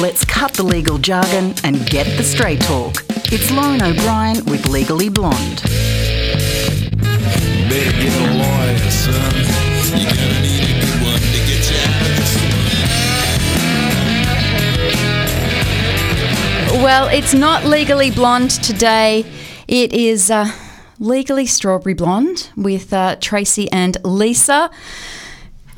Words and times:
Let's 0.00 0.24
cut 0.24 0.54
the 0.54 0.62
legal 0.62 0.96
jargon 0.96 1.54
and 1.62 1.84
get 1.84 2.06
the 2.16 2.24
straight 2.24 2.62
talk. 2.62 3.04
It's 3.30 3.50
Lauren 3.50 3.82
O'Brien 3.82 4.42
with 4.46 4.66
Legally 4.66 5.10
Blonde. 5.10 5.60
Better 5.60 5.76
get 7.68 8.14
a 8.16 8.32
lawyer, 8.32 8.78
son. 8.90 9.34
You're 10.00 10.08
gonna 10.08 10.40
need 10.40 10.64
a 10.64 10.80
good 10.80 11.02
one 11.04 11.20
to 11.20 11.40
get 11.44 11.70
you 11.70 11.76
out 11.84 12.00
of 12.00 12.16
this 12.16 12.32
one. 16.70 16.82
Well, 16.82 17.08
it's 17.08 17.34
not 17.34 17.66
legally 17.66 18.10
blonde 18.10 18.52
today. 18.52 19.26
It 19.68 19.92
is 19.92 20.30
uh, 20.30 20.50
legally 20.98 21.44
strawberry 21.44 21.92
blonde 21.92 22.48
with 22.56 22.94
uh, 22.94 23.16
Tracy 23.20 23.70
and 23.70 23.98
Lisa. 24.02 24.70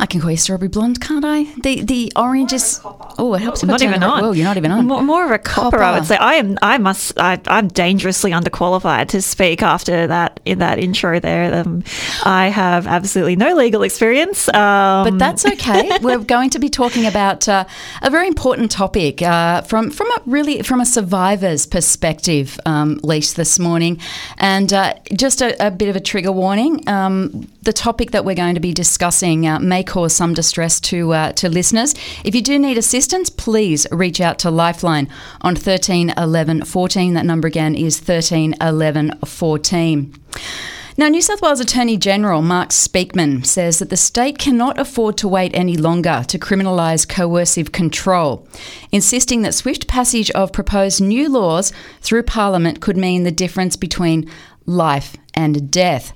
I 0.02 0.06
can 0.06 0.20
call 0.20 0.32
you 0.32 0.36
strawberry 0.36 0.68
blonde, 0.68 1.00
can't 1.00 1.24
I? 1.24 1.44
The 1.60 1.82
the 1.82 2.12
orange 2.16 2.52
is. 2.52 2.80
Oh, 3.18 3.34
it 3.34 3.40
helps. 3.40 3.62
Not 3.62 3.82
even 3.82 4.02
on. 4.02 4.20
Well, 4.20 4.34
you're 4.34 4.44
not 4.44 4.56
even 4.56 4.72
on. 4.72 4.84
More, 4.84 5.00
more 5.00 5.24
of 5.24 5.30
a 5.30 5.38
copper, 5.38 5.80
I 5.80 5.96
would 5.96 6.06
say. 6.06 6.16
I 6.16 6.34
am. 6.34 6.58
I 6.60 6.78
must. 6.78 7.16
I, 7.20 7.40
I'm 7.46 7.68
dangerously 7.68 8.32
underqualified 8.32 9.10
to 9.10 9.22
speak 9.22 9.62
after 9.62 10.08
that 10.08 10.40
in 10.44 10.58
that 10.58 10.80
intro 10.80 11.20
there. 11.20 11.54
Um, 11.54 11.84
I 12.24 12.48
have 12.48 12.88
absolutely 12.88 13.36
no 13.36 13.54
legal 13.54 13.84
experience. 13.84 14.48
Um, 14.48 15.04
But 15.04 15.18
that's 15.20 15.46
okay. 15.46 15.96
We're 16.02 16.18
going 16.18 16.50
to 16.50 16.58
be 16.58 16.68
talking 16.68 17.06
about 17.06 17.48
uh, 17.48 17.64
a 18.02 18.10
very 18.10 18.26
important 18.26 18.72
topic 18.72 19.22
uh, 19.22 19.62
from 19.62 19.92
from 19.92 20.10
a 20.10 20.22
really 20.26 20.62
from 20.62 20.80
a 20.80 20.86
survivor's 20.86 21.64
perspective, 21.64 22.58
um, 22.66 22.98
Leash, 23.04 23.34
this 23.34 23.60
morning, 23.60 24.00
and 24.38 24.72
uh, 24.72 24.94
just 25.14 25.42
a, 25.42 25.54
a 25.64 25.70
bit 25.70 25.88
of 25.88 25.94
a 25.94 26.00
trigger 26.00 26.32
warning. 26.32 26.82
The 27.64 27.72
topic 27.72 28.10
that 28.10 28.24
we're 28.24 28.34
going 28.34 28.56
to 28.56 28.60
be 28.60 28.72
discussing 28.72 29.46
uh, 29.46 29.60
may 29.60 29.84
cause 29.84 30.16
some 30.16 30.34
distress 30.34 30.80
to 30.80 31.12
uh, 31.12 31.32
to 31.34 31.48
listeners. 31.48 31.94
If 32.24 32.34
you 32.34 32.42
do 32.42 32.58
need 32.58 32.76
assistance, 32.76 33.30
please 33.30 33.86
reach 33.92 34.20
out 34.20 34.40
to 34.40 34.50
Lifeline 34.50 35.08
on 35.42 35.54
thirteen 35.54 36.12
eleven 36.16 36.64
fourteen. 36.64 37.14
That 37.14 37.24
number 37.24 37.46
again 37.46 37.76
is 37.76 38.00
thirteen 38.00 38.56
eleven 38.60 39.16
fourteen. 39.24 40.12
Now, 40.98 41.08
New 41.08 41.22
South 41.22 41.40
Wales 41.40 41.60
Attorney 41.60 41.96
General 41.96 42.42
Mark 42.42 42.70
Speakman 42.70 43.46
says 43.46 43.78
that 43.78 43.90
the 43.90 43.96
state 43.96 44.38
cannot 44.38 44.76
afford 44.76 45.16
to 45.18 45.28
wait 45.28 45.52
any 45.54 45.76
longer 45.76 46.24
to 46.26 46.38
criminalise 46.40 47.08
coercive 47.08 47.70
control, 47.70 48.46
insisting 48.90 49.42
that 49.42 49.54
swift 49.54 49.86
passage 49.86 50.32
of 50.32 50.52
proposed 50.52 51.00
new 51.00 51.28
laws 51.28 51.72
through 52.00 52.24
Parliament 52.24 52.80
could 52.80 52.96
mean 52.96 53.22
the 53.22 53.30
difference 53.30 53.76
between 53.76 54.28
life 54.66 55.16
and 55.34 55.70
death. 55.70 56.12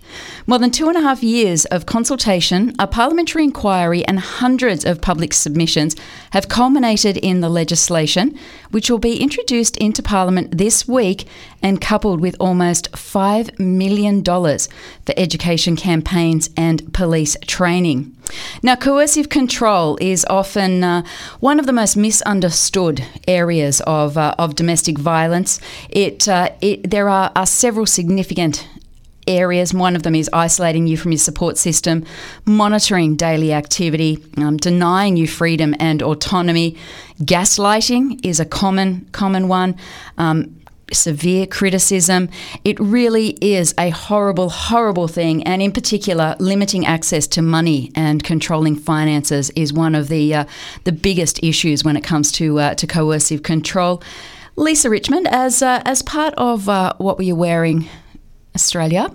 More 0.46 0.58
than 0.58 0.70
two 0.70 0.88
and 0.88 0.96
a 0.96 1.00
half 1.00 1.22
years 1.22 1.64
of 1.66 1.86
consultation, 1.86 2.74
a 2.78 2.86
parliamentary 2.86 3.44
inquiry, 3.44 4.04
and 4.04 4.20
hundreds 4.20 4.84
of 4.84 5.00
public 5.00 5.32
submissions 5.32 5.96
have 6.30 6.48
culminated 6.48 7.16
in 7.16 7.40
the 7.40 7.48
legislation, 7.48 8.38
which 8.70 8.90
will 8.90 8.98
be 8.98 9.20
introduced 9.20 9.76
into 9.78 10.02
Parliament 10.02 10.58
this 10.58 10.86
week 10.86 11.26
and 11.62 11.80
coupled 11.80 12.20
with 12.20 12.36
almost 12.38 12.92
$5 12.92 13.58
million 13.58 14.22
for 14.22 15.14
education 15.16 15.76
campaigns 15.76 16.50
and 16.56 16.92
police 16.92 17.36
training. 17.46 18.16
Now, 18.62 18.76
coercive 18.76 19.28
control 19.28 19.96
is 20.00 20.26
often 20.28 20.82
uh, 20.82 21.04
one 21.40 21.58
of 21.58 21.66
the 21.66 21.72
most 21.72 21.96
misunderstood 21.96 23.04
areas 23.26 23.80
of, 23.86 24.18
uh, 24.18 24.34
of 24.38 24.54
domestic 24.54 24.98
violence. 24.98 25.60
It, 25.88 26.28
uh, 26.28 26.50
it, 26.60 26.90
there 26.90 27.08
are, 27.08 27.32
are 27.34 27.46
several 27.46 27.86
significant 27.86 28.66
areas. 29.26 29.74
One 29.74 29.96
of 29.96 30.02
them 30.02 30.14
is 30.14 30.30
isolating 30.32 30.86
you 30.86 30.96
from 30.96 31.12
your 31.12 31.18
support 31.18 31.58
system, 31.58 32.04
monitoring 32.44 33.16
daily 33.16 33.52
activity, 33.52 34.24
um, 34.36 34.56
denying 34.56 35.16
you 35.16 35.26
freedom 35.26 35.74
and 35.78 36.02
autonomy. 36.02 36.76
Gaslighting 37.20 38.24
is 38.24 38.40
a 38.40 38.44
common 38.44 39.08
common 39.12 39.48
one. 39.48 39.76
Um, 40.18 40.56
severe 40.92 41.46
criticism. 41.46 42.28
It 42.64 42.78
really 42.78 43.30
is 43.40 43.74
a 43.78 43.90
horrible, 43.90 44.50
horrible 44.50 45.08
thing. 45.08 45.42
And 45.42 45.60
in 45.60 45.72
particular, 45.72 46.36
limiting 46.38 46.86
access 46.86 47.26
to 47.28 47.42
money 47.42 47.90
and 47.94 48.22
controlling 48.22 48.76
finances 48.76 49.50
is 49.50 49.72
one 49.72 49.94
of 49.94 50.08
the 50.08 50.34
uh, 50.34 50.44
the 50.84 50.92
biggest 50.92 51.42
issues 51.42 51.84
when 51.84 51.96
it 51.96 52.04
comes 52.04 52.30
to 52.32 52.58
uh, 52.60 52.74
to 52.74 52.86
coercive 52.86 53.42
control. 53.42 54.02
Lisa 54.56 54.88
Richmond, 54.88 55.28
as 55.28 55.62
uh, 55.62 55.82
as 55.84 56.02
part 56.02 56.34
of 56.36 56.68
uh, 56.68 56.94
what 56.98 57.18
were 57.18 57.24
you 57.24 57.36
wearing, 57.36 57.88
Australia? 58.56 59.14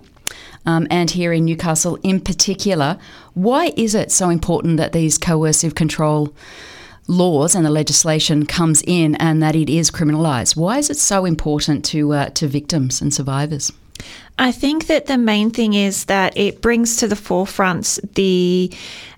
Um, 0.66 0.88
and 0.90 1.10
here 1.10 1.34
in 1.34 1.46
Newcastle 1.46 1.98
in 2.04 2.20
particular, 2.22 2.98
why 3.34 3.74
is 3.76 3.96
it 3.96 4.12
so 4.12 4.30
important 4.30 4.78
that 4.78 4.94
these 4.94 5.18
coercive 5.18 5.74
control 5.76 6.34
laws 7.08 7.56
and 7.56 7.66
the 7.66 7.72
legislation 7.72 8.46
comes 8.46 8.84
in 8.86 9.16
and 9.16 9.42
that 9.42 9.56
it 9.56 9.70
is 9.70 9.92
criminalised? 9.92 10.56
Why 10.56 10.78
is 10.78 10.90
it 10.90 10.98
so 10.98 11.26
important 11.26 11.84
to 11.86 12.14
uh, 12.14 12.30
to 12.40 12.48
victims 12.48 13.02
and 13.02 13.12
survivors? 13.14 13.72
I 14.38 14.52
think 14.52 14.88
that 14.88 15.06
the 15.06 15.18
main 15.18 15.52
thing 15.52 15.74
is 15.74 16.06
that 16.06 16.36
it 16.36 16.62
brings 16.62 16.98
to 16.98 17.08
the 17.08 17.16
forefront 17.16 18.00
the 18.16 18.72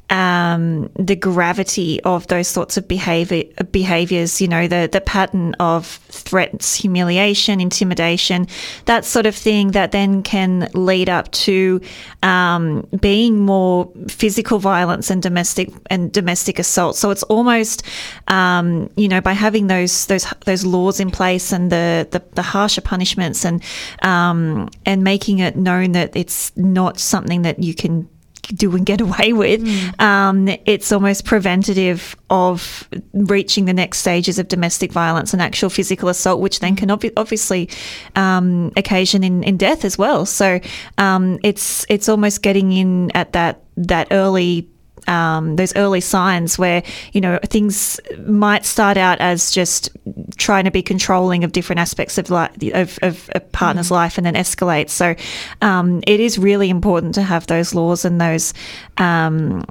um, 0.10 0.90
the 0.96 1.16
gravity 1.16 2.02
of 2.04 2.28
those 2.28 2.48
sorts 2.48 2.78
of 2.78 2.88
behavior 2.88 3.44
behaviors. 3.72 4.42
You 4.42 4.48
know, 4.48 4.68
the 4.68 4.90
the 4.92 5.02
pattern 5.02 5.56
of 5.56 5.88
threats, 6.10 6.76
humiliation, 6.76 7.60
intimidation, 7.60 8.48
that 8.86 9.06
sort 9.06 9.26
of 9.26 9.36
thing 9.36 9.72
that 9.72 9.92
then 9.92 10.22
can 10.22 10.70
lead 10.74 11.10
up 11.10 11.32
to 11.32 11.82
um, 12.22 12.88
being 13.00 13.40
more 13.40 13.92
physical 14.08 14.60
violence 14.60 15.10
and 15.10 15.22
domestic 15.22 15.70
and 15.90 16.12
domestic 16.12 16.60
assault. 16.60 16.96
So 16.96 17.10
it's 17.10 17.24
almost 17.24 17.84
um, 18.28 18.90
you 18.96 19.08
know 19.08 19.22
by 19.22 19.34
having 19.34 19.68
those 19.68 20.06
those 20.08 20.32
those 20.46 20.66
laws 20.66 21.00
in 21.00 21.12
place 21.12 21.52
and 21.52 21.72
the 21.72 22.08
the, 22.12 22.22
the 22.34 22.42
harsher 22.42 22.82
punishments 22.82 23.46
and 23.46 23.64
um, 24.02 24.70
and 24.86 25.04
making 25.04 25.40
it 25.40 25.56
known 25.56 25.94
that 25.94 26.16
it's 26.16 26.56
not 26.58 27.00
something 27.00 27.42
that 27.44 27.60
you 27.60 27.74
can 27.74 28.08
do 28.44 28.76
and 28.76 28.86
get 28.86 29.02
away 29.02 29.34
with. 29.34 29.62
Um, 30.00 30.50
it's 30.66 30.92
almost 30.92 31.26
preventative 31.26 32.16
of 32.30 32.88
reaching 33.14 33.66
the 33.66 33.74
next 33.74 34.00
stages 34.00 34.40
of 34.40 34.48
domestic 34.48 34.92
violence 34.92 35.34
and 35.34 35.42
actual 35.42 35.70
physical 35.70 36.10
assault, 36.10 36.42
which 36.42 36.60
then 36.60 36.76
can 36.76 36.90
obvi- 36.90 37.14
obviously 37.18 37.70
um, 38.16 38.72
occasion 38.76 39.24
in, 39.24 39.44
in 39.44 39.58
death 39.58 39.86
as 39.86 39.98
well. 39.98 40.26
So 40.26 40.60
um, 40.98 41.40
it's 41.44 41.86
it's 41.90 42.10
almost 42.10 42.42
getting 42.42 42.72
in 42.72 43.12
at 43.16 43.34
that 43.34 43.62
that 43.78 44.08
early 44.12 44.70
um, 45.08 45.56
those 45.56 45.76
early 45.76 46.02
signs 46.02 46.58
where 46.58 46.84
you 47.12 47.22
know 47.22 47.40
things 47.46 48.00
might 48.26 48.66
start 48.66 48.98
out 48.98 49.20
as 49.20 49.52
just 49.52 49.90
trying 50.38 50.66
to 50.66 50.72
be 50.72 50.82
controlling 50.82 51.44
of 51.44 51.52
different 51.52 51.80
aspects 51.80 52.18
of 52.18 52.30
life 52.30 52.52
of, 52.74 53.00
of 53.02 53.30
a 53.36 53.40
partner's 53.40 53.92
life 53.92 54.18
and 54.18 54.26
then 54.26 54.36
escalate. 54.36 54.90
So 54.90 55.16
um, 55.62 56.02
it 56.08 56.20
is 56.20 56.38
really 56.38 56.70
important 56.70 57.16
to 57.16 57.22
have 57.22 57.48
those 57.48 57.74
laws 57.74 58.06
and 58.06 58.20
those. 58.20 58.54
Um, 58.98 59.66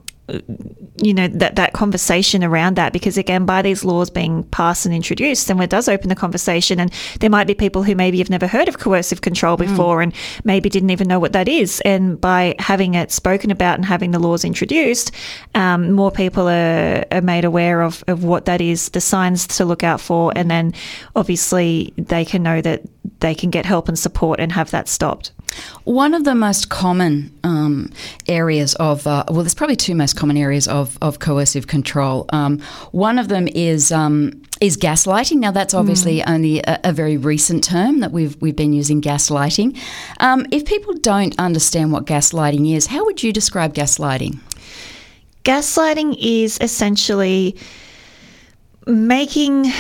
you 1.01 1.15
know 1.15 1.27
that 1.29 1.57
that 1.57 1.73
conversation 1.73 2.45
around 2.45 2.77
that 2.77 2.93
because 2.93 3.17
again 3.17 3.47
by 3.47 3.63
these 3.63 3.85
laws 3.85 4.11
being 4.11 4.43
passed 4.45 4.85
and 4.85 4.95
introduced 4.95 5.49
then 5.49 5.59
it 5.61 5.71
does 5.71 5.89
open 5.89 6.09
the 6.09 6.15
conversation 6.15 6.79
and 6.79 6.93
there 7.21 7.31
might 7.31 7.47
be 7.47 7.55
people 7.55 7.83
who 7.83 7.95
maybe 7.95 8.19
have 8.19 8.29
never 8.29 8.47
heard 8.47 8.69
of 8.69 8.79
coercive 8.79 9.21
control 9.23 9.57
before 9.57 10.03
and 10.03 10.13
maybe 10.45 10.69
didn't 10.69 10.91
even 10.91 11.09
know 11.09 11.19
what 11.21 11.33
that 11.33 11.49
is. 11.49 11.81
And 11.85 12.21
by 12.21 12.55
having 12.59 12.95
it 12.95 13.11
spoken 13.11 13.51
about 13.51 13.77
and 13.77 13.85
having 13.85 14.11
the 14.11 14.19
laws 14.19 14.45
introduced 14.45 15.13
um, 15.55 15.93
more 15.93 16.11
people 16.11 16.49
are, 16.49 17.05
are 17.11 17.21
made 17.23 17.45
aware 17.45 17.83
of, 17.83 18.05
of 18.07 18.25
what 18.25 18.45
that 18.45 18.61
is 18.61 18.91
the 18.91 19.01
signs 19.01 19.47
to 19.47 19.65
look 19.65 19.83
out 19.83 20.01
for 20.01 20.33
and 20.37 20.51
then 20.51 20.75
obviously 21.17 21.93
they 21.97 22.25
can 22.25 22.43
know 22.43 22.61
that 22.61 22.83
they 23.21 23.35
can 23.35 23.51
get 23.51 23.65
help 23.65 23.89
and 23.89 23.99
support 23.99 24.41
and 24.41 24.53
have 24.53 24.71
that 24.71 24.89
stopped 24.89 25.33
One 25.85 26.15
of 26.15 26.25
the 26.25 26.35
most 26.35 26.69
common 26.69 27.33
um, 27.45 27.91
areas 28.29 28.75
of, 28.77 29.07
uh, 29.07 29.25
well, 29.29 29.43
there's 29.43 29.55
probably 29.55 29.77
two 29.77 29.95
most 29.95 30.17
common 30.17 30.37
areas 30.37 30.69
of, 30.69 30.97
of 31.03 31.19
coercive 31.19 31.67
control. 31.67 32.27
Um, 32.33 32.61
one 32.93 33.19
of 33.19 33.29
them 33.29 33.49
is 33.49 33.91
um, 33.93 34.43
is 34.61 34.77
gaslighting. 34.77 35.39
Now, 35.39 35.51
that's 35.51 35.75
obviously 35.75 36.25
only 36.25 36.61
a, 36.61 36.79
a 36.85 36.93
very 36.93 37.17
recent 37.17 37.65
term 37.65 38.01
that 38.01 38.13
we've 38.13 38.41
we've 38.41 38.57
been 38.57 38.73
using 38.73 39.01
gaslighting. 39.01 39.77
Um, 40.21 40.47
if 40.53 40.65
people 40.65 40.95
don't 40.95 41.37
understand 41.39 41.93
what 41.93 42.07
gaslighting 42.07 42.75
is, 42.75 42.87
how 42.87 43.05
would 43.05 43.23
you 43.23 43.33
describe 43.33 43.75
gaslighting? 43.75 44.39
gaslighting 45.45 46.17
is 46.21 46.59
essentially 46.61 47.57
making 48.87 49.73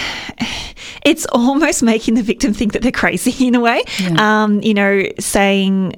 it's 1.05 1.27
almost 1.27 1.83
making 1.83 2.15
the 2.15 2.23
victim 2.23 2.53
think 2.53 2.73
that 2.73 2.83
they're 2.83 2.93
crazy 2.93 3.47
in 3.47 3.55
a 3.55 3.61
way. 3.61 3.83
Um, 4.17 4.61
you 4.63 4.75
know 4.75 5.03
saying 5.19 5.95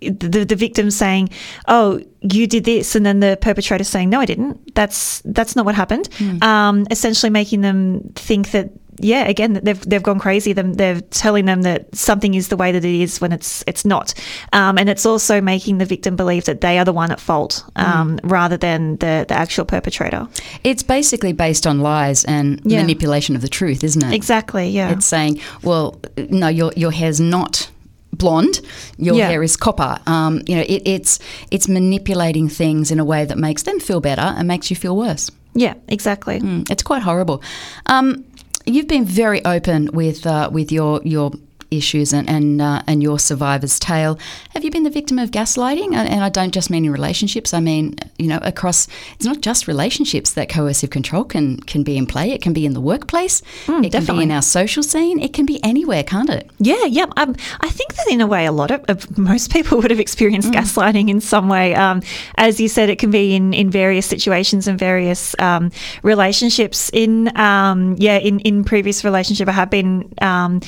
the, 0.00 0.44
the 0.44 0.56
victim 0.56 0.90
saying 0.90 1.30
oh 1.68 2.00
you 2.20 2.46
did 2.46 2.64
this 2.64 2.94
and 2.94 3.06
then 3.06 3.20
the 3.20 3.38
perpetrator 3.40 3.84
saying 3.84 4.10
no 4.10 4.20
i 4.20 4.24
didn't. 4.24 4.74
That's 4.74 5.22
that's 5.24 5.56
not 5.56 5.64
what 5.64 5.74
happened. 5.74 6.08
Um, 6.42 6.86
essentially 6.90 7.30
making 7.30 7.60
them 7.62 8.12
think 8.14 8.50
that 8.52 8.70
yeah, 9.02 9.26
again, 9.28 9.60
they've 9.62 9.80
they've 9.88 10.02
gone 10.02 10.18
crazy. 10.18 10.52
Them 10.54 10.74
they're 10.74 11.00
telling 11.10 11.44
them 11.46 11.62
that 11.62 11.94
something 11.94 12.34
is 12.34 12.48
the 12.48 12.56
way 12.56 12.72
that 12.72 12.84
it 12.84 13.00
is 13.02 13.20
when 13.20 13.32
it's 13.32 13.62
it's 13.66 13.84
not, 13.84 14.14
um, 14.52 14.78
and 14.78 14.88
it's 14.88 15.04
also 15.04 15.40
making 15.40 15.78
the 15.78 15.84
victim 15.84 16.16
believe 16.16 16.44
that 16.44 16.60
they 16.60 16.78
are 16.78 16.84
the 16.84 16.92
one 16.92 17.12
at 17.12 17.20
fault 17.20 17.64
um, 17.76 18.18
rather 18.22 18.56
than 18.56 18.96
the 18.96 19.24
the 19.28 19.34
actual 19.34 19.64
perpetrator. 19.64 20.26
It's 20.64 20.82
basically 20.82 21.32
based 21.32 21.66
on 21.66 21.80
lies 21.80 22.24
and 22.24 22.60
Yeah. 22.64 22.80
manipulation 22.80 23.36
of 23.36 23.42
the 23.42 23.48
truth, 23.48 23.84
isn't 23.84 24.02
it? 24.04 24.14
Exactly. 24.14 24.68
Yeah. 24.70 24.92
It's 24.92 25.06
saying, 25.06 25.40
well, 25.62 26.00
no, 26.30 26.48
your 26.48 26.72
your 26.76 26.92
hair's 26.92 27.20
not 27.20 27.68
blonde. 28.12 28.60
Your 28.98 29.14
Yeah. 29.16 29.28
hair 29.28 29.42
is 29.42 29.56
copper. 29.56 29.98
Um, 30.06 30.42
you 30.46 30.54
know, 30.56 30.62
it, 30.68 30.82
it's 30.84 31.18
it's 31.50 31.66
manipulating 31.68 32.48
things 32.48 32.90
in 32.90 32.98
a 33.00 33.04
way 33.04 33.24
that 33.24 33.38
makes 33.38 33.62
them 33.62 33.80
feel 33.80 34.00
better 34.00 34.22
and 34.36 34.46
makes 34.46 34.70
you 34.70 34.76
feel 34.76 34.96
worse. 34.96 35.30
yeah. 35.54 35.74
Exactly. 35.88 36.40
Mm, 36.40 36.70
It's 36.70 36.82
quite 36.82 37.02
horrible. 37.02 37.42
Um, 37.86 38.24
you've 38.66 38.88
been 38.88 39.04
very 39.04 39.44
open 39.44 39.90
with 39.92 40.26
uh, 40.26 40.50
with 40.52 40.72
your 40.72 41.00
your 41.04 41.32
issues 41.76 42.12
and 42.12 42.28
and, 42.28 42.62
uh, 42.62 42.82
and 42.86 43.02
your 43.02 43.18
survivor's 43.18 43.78
tale. 43.78 44.18
Have 44.50 44.64
you 44.64 44.70
been 44.70 44.82
the 44.84 44.90
victim 44.90 45.18
of 45.18 45.30
gaslighting? 45.30 45.94
And, 45.94 46.08
and 46.08 46.22
I 46.22 46.28
don't 46.28 46.52
just 46.52 46.70
mean 46.70 46.84
in 46.84 46.92
relationships. 46.92 47.52
I 47.54 47.60
mean, 47.60 47.96
you 48.18 48.28
know, 48.28 48.38
across. 48.42 48.88
It's 49.14 49.24
not 49.24 49.40
just 49.40 49.66
relationships 49.66 50.32
that 50.34 50.48
coercive 50.48 50.90
control 50.90 51.24
can 51.24 51.58
can 51.60 51.82
be 51.82 51.96
in 51.96 52.06
play. 52.06 52.30
It 52.30 52.42
can 52.42 52.52
be 52.52 52.66
in 52.66 52.74
the 52.74 52.80
workplace. 52.80 53.42
it 53.68 53.92
can 53.92 54.04
be 54.04 54.22
in 54.22 54.30
our 54.30 54.42
social 54.42 54.82
scene. 54.82 55.20
It 55.20 55.32
can 55.32 55.46
be 55.46 55.62
anywhere, 55.64 56.04
can't 56.04 56.30
it? 56.30 56.50
Yeah, 56.58 56.84
yeah. 56.84 57.06
Um, 57.16 57.34
I 57.60 57.68
think 57.68 57.94
that 57.94 58.06
in 58.08 58.20
a 58.20 58.26
way, 58.26 58.46
a 58.46 58.52
lot 58.52 58.70
of, 58.70 58.84
of 58.88 59.18
most 59.18 59.52
people 59.52 59.78
would 59.82 59.90
have 59.90 60.00
experienced 60.00 60.50
gaslighting 60.52 61.08
in 61.08 61.20
some 61.20 61.48
way. 61.48 61.74
Um, 61.74 62.02
as 62.36 62.60
you 62.60 62.68
said, 62.68 62.88
it 62.88 62.98
can 62.98 63.10
be 63.10 63.34
in, 63.34 63.52
in 63.54 63.70
various 63.70 64.06
situations 64.06 64.68
and 64.68 64.78
various 64.78 65.34
um, 65.38 65.70
relationships. 66.02 66.90
In 66.92 67.36
um, 67.38 67.96
yeah, 67.98 68.18
in, 68.18 68.40
in 68.40 68.64
previous 68.64 69.04
relationship, 69.04 69.48
I 69.48 69.52
have 69.52 69.70
been 69.70 70.12
um, 70.20 70.60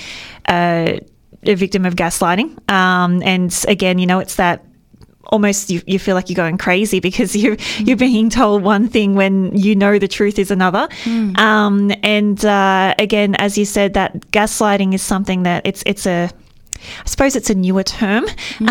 uh, 0.47 0.94
a 1.49 1.55
victim 1.55 1.85
of 1.85 1.95
gaslighting. 1.95 2.71
Um, 2.71 3.23
and 3.23 3.65
again, 3.69 3.99
you 3.99 4.07
know, 4.07 4.19
it's 4.19 4.37
that 4.37 4.65
almost 5.29 5.71
you, 5.71 5.81
you 5.87 5.99
feel 5.99 6.15
like 6.15 6.29
you're 6.29 6.37
going 6.37 6.59
crazy 6.59 7.01
because 7.01 7.35
you 7.43 7.57
you're 7.79 7.97
being 7.97 8.31
told 8.31 8.63
one 8.63 8.89
thing 8.89 9.15
when 9.15 9.57
you 9.57 9.75
know 9.75 9.99
the 9.99 10.09
truth 10.09 10.39
is 10.39 10.51
another. 10.51 10.89
Um, 11.39 11.93
and 12.03 12.45
uh, 12.45 12.95
again, 12.99 13.35
as 13.37 13.59
you 13.59 13.65
said, 13.65 13.95
that 13.95 14.21
gaslighting 14.31 14.95
is 14.95 15.03
something 15.03 15.43
that 15.45 15.67
it's 15.67 15.83
it's 15.87 16.07
a 16.07 16.31
I 16.75 17.07
suppose 17.07 17.37
it's 17.37 17.51
a 17.51 17.55
newer 17.55 17.83
term, 17.83 18.27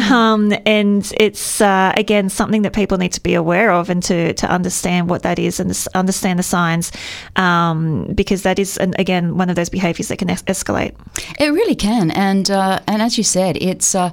um, 0.10 0.54
and 0.66 1.12
it's 1.18 1.62
uh, 1.62 1.94
again 1.96 2.30
something 2.30 2.62
that 2.64 2.74
people 2.74 2.98
need 2.98 3.14
to 3.14 3.22
be 3.22 3.34
aware 3.34 3.72
of 3.72 3.90
and 3.90 4.04
to 4.04 4.34
to 4.34 4.48
understand 4.50 5.10
what 5.10 5.24
that 5.24 5.40
is 5.40 5.60
and 5.60 5.88
understand 5.96 6.40
the 6.40 6.44
signs, 6.44 6.92
um, 7.36 8.12
because 8.14 8.44
that 8.44 8.60
is 8.60 8.78
an, 8.78 8.94
again 9.00 9.38
one 9.38 9.50
of 9.50 9.56
those 9.56 9.70
behaviours 9.70 10.08
that 10.10 10.18
can 10.18 10.30
es- 10.30 10.44
escalate. 10.44 10.96
It 11.40 11.52
really 11.52 11.76
can, 11.76 12.12
and 12.12 12.50
uh, 12.50 12.80
and 12.88 13.02
as 13.02 13.18
you 13.18 13.24
said, 13.24 13.58
it's 13.58 13.96
uh, 13.96 14.12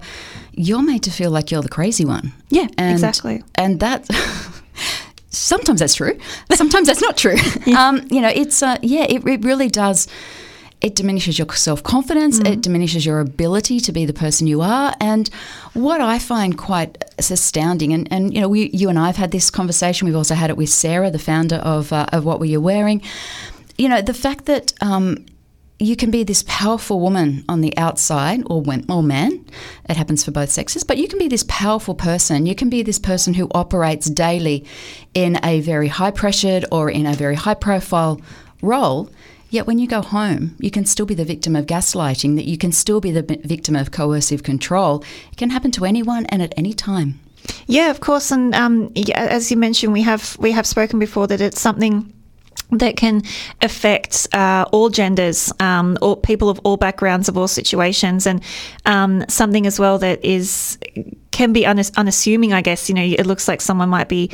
you're 0.52 0.82
made 0.82 1.02
to 1.04 1.10
feel 1.10 1.30
like 1.30 1.50
you're 1.50 1.62
the 1.62 1.68
crazy 1.68 2.04
one. 2.04 2.32
Yeah, 2.48 2.68
and, 2.78 2.92
exactly. 2.92 3.42
And 3.54 3.80
that 3.80 4.06
sometimes 5.30 5.80
that's 5.80 5.94
true. 5.94 6.18
Sometimes 6.52 6.86
that's 6.86 7.00
not 7.00 7.16
true. 7.16 7.36
um, 7.76 8.06
you 8.10 8.20
know, 8.20 8.30
it's 8.34 8.62
uh, 8.62 8.76
yeah, 8.82 9.06
it, 9.08 9.26
it 9.26 9.44
really 9.44 9.68
does. 9.68 10.08
It 10.80 10.94
diminishes 10.94 11.38
your 11.38 11.52
self 11.54 11.82
confidence. 11.82 12.38
It 12.38 12.62
diminishes 12.62 13.04
your 13.04 13.20
ability 13.20 13.80
to 13.80 13.92
be 13.92 14.06
the 14.06 14.14
person 14.14 14.46
you 14.46 14.62
are. 14.62 14.94
And 15.00 15.28
what 15.74 16.00
I 16.00 16.18
find 16.18 16.56
quite 16.56 17.04
astounding, 17.18 17.92
and, 17.92 18.08
and 18.10 18.32
you 18.32 18.40
know, 18.40 18.48
we, 18.48 18.70
you 18.70 18.88
and 18.88 18.98
I 18.98 19.06
have 19.06 19.16
had 19.16 19.30
this 19.30 19.50
conversation. 19.50 20.06
We've 20.06 20.16
also 20.16 20.34
had 20.34 20.48
it 20.48 20.56
with 20.56 20.70
Sarah, 20.70 21.10
the 21.10 21.18
founder 21.18 21.56
of 21.56 21.92
uh, 21.92 22.06
of 22.12 22.24
What 22.24 22.40
Were 22.40 22.46
You 22.46 22.60
Wearing. 22.60 23.02
You 23.76 23.88
know, 23.88 24.00
the 24.00 24.14
fact 24.14 24.46
that 24.46 24.72
um, 24.80 25.26
you 25.80 25.96
can 25.96 26.10
be 26.10 26.22
this 26.22 26.44
powerful 26.46 27.00
woman 27.00 27.42
on 27.48 27.62
the 27.62 27.76
outside, 27.78 28.42
or 28.46 28.60
when, 28.60 28.84
or 28.88 29.02
man. 29.02 29.44
It 29.88 29.96
happens 29.96 30.22
for 30.22 30.30
both 30.30 30.50
sexes, 30.50 30.84
but 30.84 30.98
you 30.98 31.08
can 31.08 31.18
be 31.18 31.26
this 31.26 31.44
powerful 31.48 31.94
person. 31.94 32.44
You 32.44 32.54
can 32.54 32.68
be 32.68 32.82
this 32.82 32.98
person 32.98 33.34
who 33.34 33.48
operates 33.52 34.08
daily 34.08 34.66
in 35.14 35.38
a 35.42 35.60
very 35.60 35.88
high 35.88 36.10
pressured 36.10 36.66
or 36.70 36.90
in 36.90 37.06
a 37.06 37.14
very 37.14 37.34
high 37.34 37.54
profile 37.54 38.20
role. 38.60 39.10
Yet 39.50 39.66
when 39.66 39.78
you 39.78 39.88
go 39.88 40.00
home, 40.00 40.56
you 40.58 40.70
can 40.70 40.86
still 40.86 41.06
be 41.06 41.14
the 41.14 41.24
victim 41.24 41.56
of 41.56 41.66
gaslighting. 41.66 42.36
That 42.36 42.46
you 42.46 42.56
can 42.56 42.72
still 42.72 43.00
be 43.00 43.10
the 43.10 43.22
victim 43.44 43.76
of 43.76 43.90
coercive 43.90 44.42
control. 44.42 45.04
It 45.32 45.36
can 45.36 45.50
happen 45.50 45.72
to 45.72 45.84
anyone 45.84 46.26
and 46.26 46.40
at 46.40 46.54
any 46.56 46.72
time. 46.72 47.20
Yeah, 47.66 47.90
of 47.90 48.00
course, 48.00 48.30
and 48.30 48.54
um, 48.54 48.92
as 49.14 49.50
you 49.50 49.56
mentioned, 49.56 49.92
we 49.92 50.02
have 50.02 50.36
we 50.38 50.52
have 50.52 50.66
spoken 50.66 50.98
before 50.98 51.26
that 51.26 51.40
it's 51.40 51.60
something 51.60 52.12
that 52.72 52.96
can 52.96 53.22
affect 53.62 54.28
uh, 54.32 54.64
all 54.70 54.88
genders, 54.88 55.52
um, 55.58 55.96
people 56.22 56.48
of 56.48 56.60
all 56.62 56.76
backgrounds, 56.76 57.28
of 57.28 57.36
all 57.36 57.48
situations, 57.48 58.26
and 58.26 58.42
um, 58.86 59.24
something 59.28 59.66
as 59.66 59.80
well 59.80 59.98
that 59.98 60.24
is 60.24 60.78
can 61.30 61.52
be 61.52 61.62
unass- 61.62 61.96
unassuming. 61.96 62.52
I 62.52 62.62
guess 62.62 62.88
you 62.88 62.94
know 62.94 63.02
it 63.02 63.26
looks 63.26 63.48
like 63.48 63.60
someone 63.60 63.88
might 63.88 64.08
be 64.08 64.30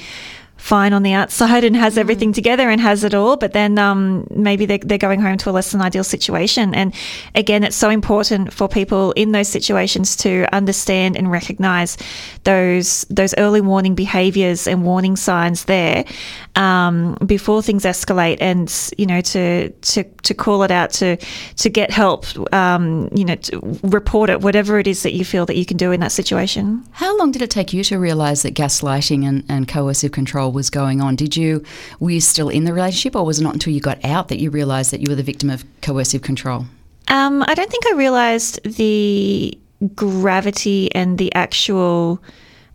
fine 0.57 0.93
on 0.93 1.03
the 1.03 1.13
outside 1.13 1.65
and 1.65 1.77
has 1.77 1.97
everything 1.99 2.33
together 2.33 2.69
and 2.71 2.81
has 2.81 3.05
it 3.05 3.15
all, 3.15 3.37
but 3.37 3.53
then 3.53 3.79
um, 3.79 4.27
maybe 4.31 4.67
they're, 4.67 4.79
they're 4.79 4.99
going 4.99 5.21
home 5.21 5.37
to 5.39 5.51
a 5.51 5.53
less 5.53 5.73
than 5.73 5.81
ideal 5.81 6.05
situation. 6.05 6.75
And 6.75 6.95
again, 7.35 7.63
it's 7.63 7.77
so 7.77 7.91
important 7.91 8.53
for 8.53 8.69
people 8.69 9.13
in 9.13 9.33
those 9.33 9.49
situations 9.49 10.17
to 10.17 10.47
understand 10.53 11.17
and 11.17 11.31
recognize 11.31 11.97
those 12.45 13.05
those 13.11 13.35
early 13.39 13.61
warning 13.61 13.95
behaviors 13.95 14.67
and 14.67 14.85
warning 14.85 15.17
signs 15.17 15.65
there 15.67 16.05
um, 16.57 17.17
before 17.27 17.63
things 17.63 17.85
escalate, 17.85 18.39
and 18.41 18.73
you 18.97 19.07
know 19.07 19.21
to 19.21 19.71
to 19.71 20.05
to 20.05 20.35
call 20.35 20.63
it 20.63 20.71
out 20.71 20.91
to 20.93 21.17
to 21.57 21.69
get 21.69 21.91
help, 21.91 22.27
um, 22.53 23.09
you 23.15 23.25
know, 23.25 23.35
to 23.37 23.79
report 23.83 24.31
it, 24.31 24.41
whatever 24.41 24.79
it 24.79 24.87
is 24.87 25.03
that 25.03 25.13
you 25.13 25.25
feel 25.25 25.47
that 25.47 25.57
you 25.57 25.67
can 25.67 25.77
do 25.77 25.93
in 25.93 26.01
that 26.01 26.13
situation. 26.13 26.85
How 26.93 27.17
long 27.19 27.31
did 27.31 27.43
it 27.43 27.51
take 27.51 27.73
you 27.73 27.85
to 27.85 27.99
realise 27.99 28.43
that 28.43 28.55
gaslighting 28.55 29.27
and, 29.27 29.45
and 29.49 29.69
coercive 29.69 30.13
control 30.13 30.46
was 30.53 30.71
going 30.71 31.01
on? 31.01 31.17
Did 31.17 31.37
you 31.37 31.63
were 32.01 32.11
you 32.11 32.21
still 32.21 32.49
in 32.49 32.65
the 32.65 32.73
relationship, 32.73 33.17
or 33.17 33.25
was 33.25 33.41
it 33.41 33.45
not 33.45 33.55
until 33.55 33.73
you 33.73 33.81
got 33.81 34.05
out 34.05 34.29
that 34.29 34.39
you 34.39 34.51
realised 34.51 34.91
that 34.93 35.01
you 35.01 35.07
were 35.09 35.17
the 35.17 35.23
victim 35.23 35.51
of 35.51 35.65
coercive 35.83 36.23
control? 36.23 36.67
Um, 37.09 37.45
I 37.47 37.55
don't 37.55 37.71
think 37.71 37.87
I 37.87 37.93
realized 37.93 38.63
the 38.65 39.57
gravity 39.95 40.95
and 40.95 41.19
the 41.19 41.33
actual 41.35 42.23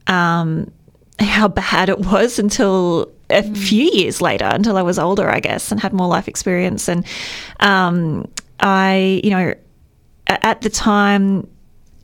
um, 0.07 0.71
how 1.19 1.47
bad 1.47 1.89
it 1.89 1.99
was 1.99 2.39
until 2.39 3.11
a 3.29 3.43
few 3.55 3.83
years 3.83 4.21
later, 4.21 4.45
until 4.45 4.77
I 4.77 4.81
was 4.81 4.99
older, 4.99 5.29
I 5.29 5.39
guess, 5.39 5.71
and 5.71 5.79
had 5.79 5.93
more 5.93 6.07
life 6.07 6.27
experience. 6.27 6.87
And 6.87 7.05
um, 7.59 8.29
I, 8.59 9.21
you 9.23 9.29
know, 9.29 9.53
at 10.27 10.61
the 10.61 10.69
time, 10.69 11.47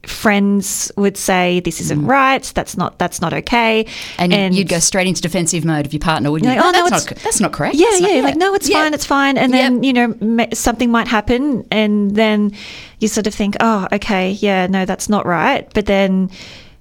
friends 0.06 0.92
would 0.98 1.18
say, 1.18 1.60
"This 1.62 1.82
isn't 1.82 2.06
right. 2.06 2.44
That's 2.56 2.78
not. 2.78 2.98
That's 3.00 3.22
not 3.22 3.34
okay." 3.34 3.86
And, 4.18 4.56
you'd 4.56 4.70
go 4.70 4.80
straight 4.80 5.08
into 5.08 5.22
defensive 5.22 5.66
mode 5.66 5.86
of 5.86 5.94
your 5.94 6.00
partner, 6.00 6.32
wouldn't 6.32 6.50
you? 6.52 6.56
Like, 6.58 6.66
oh, 6.66 6.72
no, 6.72 6.90
that's, 6.90 7.10
not, 7.10 7.18
that's 7.20 7.40
not 7.40 7.52
correct. 7.54 7.76
yeah, 7.76 7.88
That's 7.90 8.02
not- 8.02 8.14
yeah, 8.14 8.22
like 8.22 8.36
no, 8.36 8.54
it's 8.54 8.70
Yeah. 8.70 8.84
fine, 8.84 8.94
it's 8.94 9.06
fine, 9.06 9.38
and 9.38 9.54
then 9.54 9.84
you 9.84 9.94
know 9.94 10.16
something 10.54 10.92
might 10.92 11.08
happen, 11.08 11.66
and 11.72 12.16
then 12.16 12.52
you 13.00 13.08
sort 13.08 13.28
of 13.28 13.34
think, 13.34 13.56
oh, 13.60 13.88
okay, 13.94 14.32
yeah, 14.32 14.68
no, 14.68 14.86
that's 14.86 15.10
not 15.10 15.26
right, 15.26 15.68
but 15.74 15.86
then. 15.86 16.30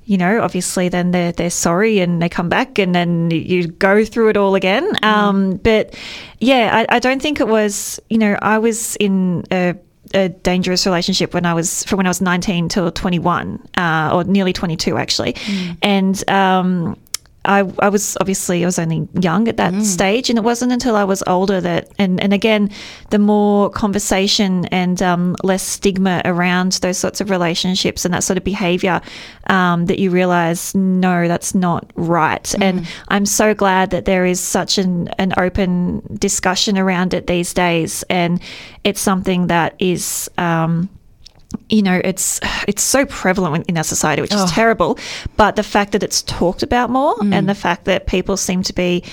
You 0.08 0.18
know, 0.18 0.40
obviously, 0.40 0.88
then 0.88 1.10
they're 1.10 1.32
they're 1.32 1.50
sorry 1.50 1.98
and 1.98 2.22
they 2.22 2.28
come 2.28 2.48
back, 2.48 2.78
and 2.78 2.94
then 2.94 3.28
you 3.32 3.66
go 3.66 4.04
through 4.04 4.28
it 4.28 4.36
all 4.36 4.54
again. 4.54 4.88
Um, 5.02 5.56
but 5.56 5.96
yeah, 6.38 6.84
I, 6.88 6.96
I 6.98 6.98
don't 7.00 7.20
think 7.20 7.40
it 7.40 7.48
was. 7.48 7.98
You 8.08 8.18
know, 8.18 8.38
I 8.40 8.58
was 8.58 8.94
in 9.00 9.42
a 9.50 9.74
a 10.14 10.28
dangerous 10.28 10.86
relationship 10.86 11.34
when 11.34 11.46
I 11.46 11.54
was 11.54 11.84
from 11.84 11.98
when 11.98 12.06
I 12.06 12.10
was 12.10 12.20
19 12.20 12.68
till 12.68 12.90
21, 12.90 13.68
uh, 13.76 14.10
or 14.12 14.24
nearly 14.24 14.52
22 14.52 14.96
actually, 14.96 15.36
and 15.82 16.30
um, 16.30 16.96
I, 17.46 17.70
I 17.78 17.88
was 17.88 18.16
obviously 18.20 18.62
I 18.62 18.66
was 18.66 18.78
only 18.78 19.08
young 19.14 19.48
at 19.48 19.56
that 19.56 19.82
stage, 19.82 20.28
and 20.28 20.38
it 20.38 20.42
wasn't 20.42 20.72
until 20.72 20.96
I 20.96 21.04
was 21.04 21.22
older 21.26 21.60
that 21.60 21.90
and 21.98 22.20
and 22.20 22.32
again, 22.32 22.70
the 23.10 23.18
more 23.18 23.70
conversation 23.70 24.66
and 24.66 25.00
um, 25.02 25.36
less 25.42 25.62
stigma 25.62 26.22
around 26.24 26.72
those 26.82 26.98
sorts 26.98 27.20
of 27.20 27.30
relationships 27.30 28.04
and 28.04 28.12
that 28.12 28.24
sort 28.24 28.36
of 28.36 28.44
behaviour 28.44 29.00
um, 29.48 29.86
that 29.86 29.98
you 29.98 30.10
realise 30.10 30.74
no, 30.74 31.28
that's 31.28 31.54
not 31.54 31.90
right. 31.94 32.54
And 32.60 32.86
I'm 33.08 33.26
so 33.26 33.54
glad 33.54 33.90
that 33.90 34.04
there 34.04 34.24
is 34.24 34.40
such 34.40 34.78
an 34.78 35.08
an 35.18 35.32
open 35.36 36.02
discussion 36.18 36.76
around 36.76 37.14
it 37.14 37.26
these 37.26 37.54
days, 37.54 38.02
and 38.10 38.40
it's 38.84 39.00
something 39.00 39.46
that 39.48 39.74
is. 39.78 40.30
Um, 40.38 40.88
you 41.68 41.82
know, 41.82 42.00
it's 42.04 42.40
it's 42.66 42.82
so 42.82 43.06
prevalent 43.06 43.66
in 43.68 43.76
our 43.76 43.84
society, 43.84 44.22
which 44.22 44.34
is 44.34 44.50
terrible. 44.50 44.98
But 45.36 45.56
the 45.56 45.62
fact 45.62 45.92
that 45.92 46.02
it's 46.02 46.22
talked 46.22 46.62
about 46.62 46.90
more, 46.90 47.14
and 47.32 47.48
the 47.48 47.54
fact 47.54 47.84
that 47.84 48.06
people 48.06 48.36
seem 48.36 48.62
to 48.64 48.72
be 48.72 49.04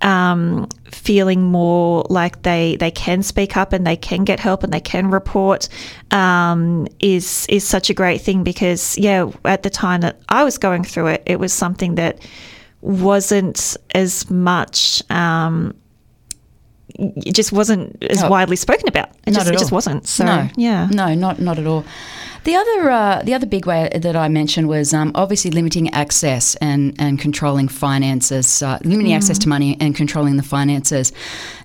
um, 0.00 0.68
feeling 0.84 1.42
more 1.42 2.06
like 2.08 2.42
they 2.42 2.76
they 2.76 2.90
can 2.90 3.22
speak 3.22 3.56
up 3.56 3.72
and 3.72 3.86
they 3.86 3.96
can 3.96 4.24
get 4.24 4.38
help 4.38 4.62
and 4.62 4.72
they 4.72 4.80
can 4.80 5.10
report 5.10 5.68
um, 6.10 6.86
is 7.00 7.46
is 7.48 7.64
such 7.64 7.90
a 7.90 7.94
great 7.94 8.20
thing 8.20 8.44
because 8.44 8.96
yeah, 8.98 9.30
at 9.44 9.62
the 9.62 9.70
time 9.70 10.02
that 10.02 10.20
I 10.28 10.44
was 10.44 10.58
going 10.58 10.84
through 10.84 11.08
it, 11.08 11.22
it 11.26 11.40
was 11.40 11.52
something 11.52 11.96
that 11.96 12.20
wasn't 12.80 13.76
as 13.94 14.30
much. 14.30 15.02
Um, 15.10 15.74
it 16.98 17.34
just 17.34 17.52
wasn't 17.52 18.02
as 18.02 18.22
Oh. 18.22 18.28
widely 18.28 18.56
spoken 18.56 18.88
about 18.88 19.08
It 19.26 19.34
just, 19.34 19.48
it 19.48 19.58
just 19.58 19.72
wasn't. 19.72 20.06
So 20.06 20.24
no, 20.24 20.48
yeah. 20.56 20.88
no, 20.90 21.14
not 21.14 21.38
not 21.40 21.58
at 21.58 21.66
all. 21.66 21.84
The 22.44 22.54
other 22.54 22.90
uh, 22.90 23.22
the 23.24 23.34
other 23.34 23.46
big 23.46 23.66
way 23.66 23.90
that 23.94 24.16
I 24.16 24.28
mentioned 24.28 24.68
was 24.68 24.94
um, 24.94 25.10
obviously 25.14 25.50
limiting 25.50 25.90
access 25.92 26.54
and 26.60 26.94
and 26.98 27.18
controlling 27.20 27.68
finances, 27.68 28.62
uh, 28.62 28.78
limiting 28.84 29.12
access 29.12 29.38
to 29.40 29.48
money 29.48 29.76
and 29.80 29.94
controlling 29.94 30.36
the 30.36 30.42
finances. 30.42 31.12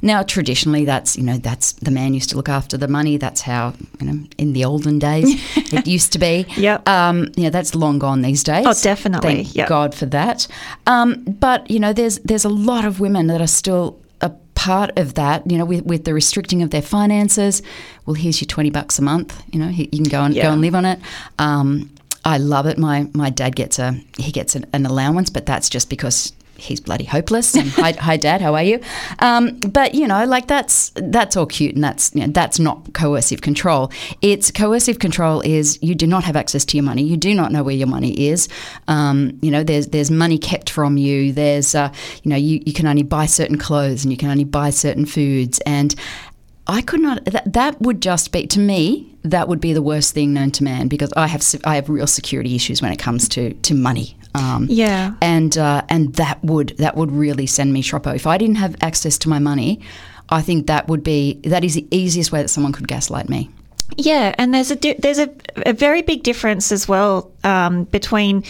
Now, 0.01 0.23
traditionally, 0.23 0.83
that's 0.83 1.15
you 1.15 1.23
know 1.23 1.37
that's 1.37 1.73
the 1.73 1.91
man 1.91 2.13
used 2.13 2.29
to 2.31 2.35
look 2.37 2.49
after 2.49 2.75
the 2.77 2.87
money. 2.87 3.17
That's 3.17 3.41
how 3.41 3.73
you 3.99 4.05
know 4.07 4.23
in 4.37 4.53
the 4.53 4.65
olden 4.65 4.99
days 4.99 5.27
it 5.73 5.87
used 5.87 6.11
to 6.13 6.19
be. 6.19 6.45
Yep. 6.57 6.89
Um, 6.89 7.31
you 7.37 7.43
know 7.43 7.49
that's 7.51 7.75
long 7.75 7.99
gone 7.99 8.21
these 8.21 8.43
days. 8.43 8.65
Oh, 8.67 8.73
definitely. 8.83 9.35
Thank 9.43 9.55
Yep. 9.55 9.69
God 9.69 9.95
for 9.95 10.07
that. 10.07 10.47
Um, 10.85 11.23
but 11.39 11.69
you 11.71 11.79
know, 11.79 11.93
there's 11.93 12.19
there's 12.25 12.45
a 12.45 12.49
lot 12.49 12.83
of 12.83 12.99
women 12.99 13.27
that 13.27 13.39
are 13.41 13.47
still 13.47 13.95
part 14.55 14.97
of 14.97 15.13
that. 15.15 15.49
You 15.49 15.57
know, 15.57 15.65
with, 15.65 15.85
with 15.85 16.03
the 16.05 16.13
restricting 16.13 16.61
of 16.61 16.69
their 16.69 16.81
finances. 16.81 17.61
Well, 18.05 18.13
here's 18.15 18.41
your 18.41 18.47
twenty 18.47 18.69
bucks 18.69 18.99
a 18.99 19.01
month. 19.01 19.41
You 19.51 19.59
know, 19.59 19.67
you 19.69 19.87
can 19.87 20.03
go 20.03 20.23
and 20.23 20.33
Yeah. 20.35 20.43
go 20.43 20.51
and 20.53 20.61
live 20.61 20.75
on 20.75 20.85
it. 20.85 20.99
Um, 21.39 21.89
I 22.25 22.37
love 22.37 22.65
it. 22.67 22.77
My 22.77 23.07
my 23.13 23.29
dad 23.29 23.55
gets 23.55 23.79
a 23.79 23.99
he 24.17 24.31
gets 24.31 24.55
an, 24.55 24.65
an 24.73 24.85
allowance, 24.85 25.29
but 25.29 25.45
that's 25.45 25.69
just 25.69 25.89
because. 25.89 26.33
He's 26.63 26.79
bloody 26.79 27.03
hopeless. 27.03 27.55
And 27.55 27.69
hi, 27.71 27.91
hi, 27.91 28.17
Dad. 28.17 28.41
How 28.41 28.55
are 28.55 28.63
you? 28.63 28.79
Um, 29.19 29.59
but 29.59 29.93
you 29.95 30.07
know, 30.07 30.25
like 30.25 30.47
that's 30.47 30.91
that's 30.95 31.35
all 31.35 31.45
cute, 31.45 31.75
and 31.75 31.83
that's 31.83 32.13
you 32.15 32.21
know, 32.21 32.27
that's 32.27 32.59
not 32.59 32.93
coercive 32.93 33.41
control. 33.41 33.91
It's 34.21 34.51
coercive 34.51 34.99
control 34.99 35.41
is 35.41 35.77
you 35.81 35.95
do 35.95 36.07
not 36.07 36.23
have 36.23 36.35
access 36.35 36.65
to 36.65 36.77
your 36.77 36.83
money. 36.83 37.03
You 37.03 37.17
do 37.17 37.35
not 37.35 37.51
know 37.51 37.63
where 37.63 37.75
your 37.75 37.87
money 37.87 38.27
is. 38.27 38.47
Um, 38.87 39.37
you 39.41 39.51
know, 39.51 39.63
there's 39.63 39.87
there's 39.87 40.09
money 40.09 40.37
kept 40.37 40.69
from 40.69 40.97
you. 40.97 41.31
There's 41.33 41.75
uh, 41.75 41.93
you 42.23 42.29
know, 42.29 42.37
you, 42.37 42.61
you 42.65 42.73
can 42.73 42.87
only 42.87 43.03
buy 43.03 43.25
certain 43.25 43.57
clothes 43.57 44.03
and 44.03 44.11
you 44.11 44.17
can 44.17 44.29
only 44.29 44.45
buy 44.45 44.69
certain 44.69 45.05
foods. 45.05 45.59
And 45.65 45.95
I 46.67 46.81
could 46.81 47.01
not. 47.01 47.25
That, 47.25 47.51
that 47.51 47.81
would 47.81 48.01
just 48.01 48.31
be 48.31 48.47
to 48.47 48.59
me. 48.59 49.09
That 49.23 49.47
would 49.47 49.59
be 49.59 49.73
the 49.73 49.81
worst 49.81 50.13
thing 50.13 50.33
known 50.33 50.51
to 50.51 50.63
man 50.63 50.87
because 50.87 51.11
I 51.15 51.27
have 51.27 51.43
I 51.65 51.75
have 51.75 51.89
real 51.89 52.07
security 52.07 52.55
issues 52.55 52.81
when 52.81 52.91
it 52.91 52.99
comes 52.99 53.27
to 53.29 53.53
to 53.53 53.73
money. 53.73 54.17
Um, 54.35 54.67
Yeah. 54.69 55.13
and 55.21 55.57
uh, 55.57 55.83
and 55.89 56.13
that 56.15 56.43
would 56.43 56.75
that 56.77 56.95
would 56.95 57.11
really 57.11 57.45
send 57.47 57.71
me 57.73 57.83
shoppo. 57.83 58.15
If 58.15 58.25
I 58.25 58.37
didn't 58.37 58.55
have 58.57 58.75
access 58.81 59.17
to 59.19 59.29
my 59.29 59.39
money, 59.39 59.79
I 60.29 60.41
think 60.41 60.67
that 60.67 60.87
would 60.87 61.03
be 61.03 61.39
that 61.43 61.63
is 61.63 61.75
the 61.75 61.85
easiest 61.91 62.31
way 62.31 62.41
that 62.41 62.49
someone 62.49 62.73
could 62.73 62.87
gaslight 62.87 63.29
me. 63.29 63.49
Yeah, 63.97 64.33
and 64.39 64.53
there's 64.53 64.71
a 64.71 64.75
di- 64.75 64.95
there's 64.97 65.19
a, 65.19 65.29
a 65.65 65.73
very 65.73 66.01
big 66.01 66.23
difference 66.23 66.71
as 66.71 66.87
well 66.87 67.31
um, 67.43 67.83
between. 67.85 68.43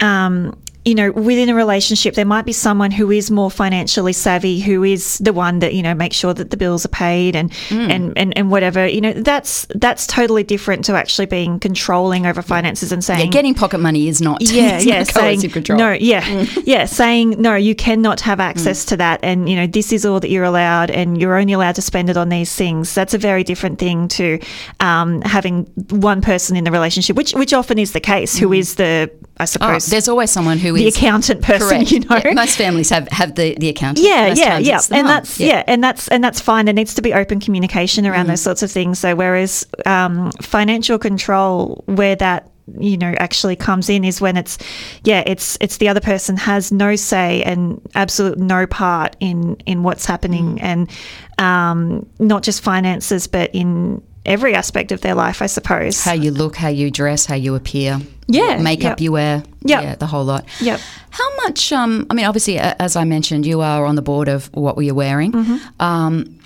Um, 0.00 0.56
you 0.84 0.94
know, 0.94 1.12
within 1.12 1.48
a 1.48 1.54
relationship, 1.54 2.14
there 2.14 2.24
might 2.24 2.44
be 2.44 2.52
someone 2.52 2.90
who 2.90 3.10
is 3.10 3.30
more 3.30 3.50
financially 3.50 4.12
savvy, 4.12 4.58
who 4.60 4.82
is 4.82 5.18
the 5.18 5.32
one 5.32 5.60
that 5.60 5.74
you 5.74 5.82
know 5.82 5.94
makes 5.94 6.16
sure 6.16 6.34
that 6.34 6.50
the 6.50 6.56
bills 6.56 6.84
are 6.84 6.88
paid 6.88 7.36
and 7.36 7.50
Mm. 7.68 7.90
and, 7.90 8.18
and 8.18 8.38
and 8.38 8.50
whatever. 8.50 8.86
You 8.86 9.00
know, 9.00 9.12
that's 9.12 9.66
that's 9.74 10.06
totally 10.06 10.42
different 10.42 10.84
to 10.86 10.94
actually 10.94 11.26
being 11.26 11.60
controlling 11.60 12.26
over 12.26 12.42
finances 12.42 12.90
and 12.92 13.04
saying, 13.04 13.20
Yeah, 13.26 13.26
getting 13.26 13.54
pocket 13.54 13.78
money 13.78 14.08
is 14.08 14.20
not 14.20 14.40
yeah, 14.42 14.78
yeah, 14.80 14.98
not 14.98 15.06
saying 15.08 15.40
control. 15.50 15.78
no, 15.78 15.92
yeah, 15.92 16.22
Mm. 16.22 16.62
yeah, 16.66 16.84
saying 16.86 17.40
no, 17.40 17.54
you 17.54 17.74
cannot 17.74 18.20
have 18.20 18.40
access 18.40 18.84
to 18.86 18.96
that, 18.96 19.20
and 19.22 19.48
you 19.48 19.56
know 19.56 19.66
this 19.66 19.92
is 19.92 20.04
all 20.04 20.18
that 20.20 20.30
you're 20.30 20.44
allowed, 20.44 20.90
and 20.90 21.20
you're 21.20 21.36
only 21.38 21.52
allowed 21.52 21.74
to 21.76 21.82
spend 21.82 22.10
it 22.10 22.16
on 22.16 22.28
these 22.28 22.54
things. 22.54 22.94
That's 22.94 23.14
a 23.14 23.18
very 23.18 23.44
different 23.44 23.78
thing 23.78 24.08
to 24.08 24.38
um, 24.80 25.20
having 25.22 25.64
one 25.90 26.20
person 26.22 26.56
in 26.56 26.64
the 26.64 26.70
relationship, 26.72 27.16
which 27.16 27.32
which 27.34 27.52
often 27.52 27.78
is 27.78 27.92
the 27.92 28.00
case, 28.00 28.36
who 28.36 28.52
is 28.52 28.74
the 28.76 29.10
I 29.38 29.42
Oh, 29.44 29.46
suppose 29.46 29.86
there's 29.86 30.08
always 30.08 30.30
someone 30.30 30.58
who 30.58 30.71
the 30.80 30.86
is 30.88 30.96
accountant 30.96 31.42
person, 31.42 31.68
correct. 31.68 31.90
you 31.92 32.00
know. 32.00 32.20
Yeah, 32.24 32.32
most 32.34 32.56
families 32.56 32.90
have 32.90 33.08
have 33.08 33.34
the 33.34 33.54
the 33.58 33.68
accountant. 33.68 34.06
Yeah, 34.06 34.28
Most 34.28 34.38
yeah, 34.38 34.58
yeah, 34.58 34.80
and 34.90 34.90
mum. 34.90 35.06
that's 35.06 35.38
yeah. 35.40 35.62
and 35.66 35.82
that's 35.84 36.08
and 36.08 36.22
that's 36.24 36.40
fine. 36.40 36.64
There 36.64 36.74
needs 36.74 36.94
to 36.94 37.02
be 37.02 37.12
open 37.14 37.40
communication 37.40 38.06
around 38.06 38.26
Mm. 38.26 38.28
those 38.30 38.42
sorts 38.42 38.62
of 38.62 38.70
things. 38.70 38.98
So 38.98 39.14
whereas 39.14 39.66
um, 39.86 40.30
financial 40.42 40.98
control, 40.98 41.82
where 41.86 42.16
that 42.16 42.48
you 42.78 42.96
know 42.96 43.12
actually 43.18 43.56
comes 43.56 43.88
in, 43.90 44.04
is 44.04 44.20
when 44.20 44.36
it's 44.36 44.58
yeah, 45.04 45.22
it's 45.26 45.58
it's 45.60 45.78
the 45.78 45.88
other 45.88 46.00
person 46.00 46.36
has 46.36 46.70
no 46.70 46.94
say 46.96 47.42
and 47.42 47.80
absolute 47.94 48.38
no 48.38 48.66
part 48.66 49.16
in 49.20 49.56
in 49.66 49.82
what's 49.82 50.06
happening, 50.06 50.56
Mm. 50.58 50.62
and 50.62 50.90
um, 51.38 52.06
not 52.18 52.42
just 52.42 52.62
finances, 52.62 53.26
but 53.26 53.50
in 53.54 54.00
every 54.24 54.54
aspect 54.54 54.92
of 54.92 55.00
their 55.00 55.14
life, 55.14 55.42
I 55.42 55.46
suppose. 55.46 56.02
how 56.02 56.12
you 56.12 56.30
look, 56.30 56.56
how 56.56 56.68
you 56.68 56.90
dress, 56.90 57.26
how 57.26 57.34
you 57.34 57.54
appear. 57.54 58.00
Yeah, 58.28 58.58
makeup 58.58 58.82
yep. 58.82 59.00
you 59.00 59.12
wear. 59.12 59.42
Yep. 59.62 59.82
Yeah, 59.82 59.94
the 59.96 60.06
whole 60.06 60.24
lot. 60.24 60.46
Yep. 60.60 60.80
How 61.10 61.36
much? 61.36 61.72
Um, 61.72 62.06
I 62.08 62.14
mean, 62.14 62.26
obviously, 62.26 62.58
as 62.58 62.96
I 62.96 63.04
mentioned, 63.04 63.46
you 63.46 63.60
are 63.60 63.84
on 63.84 63.96
the 63.96 64.02
board 64.02 64.28
of 64.28 64.46
what 64.54 64.76
were 64.76 64.82
you 64.82 64.94
wearing. 64.94 65.32
Mm-hmm. 65.32 65.82
Um, 65.82 66.38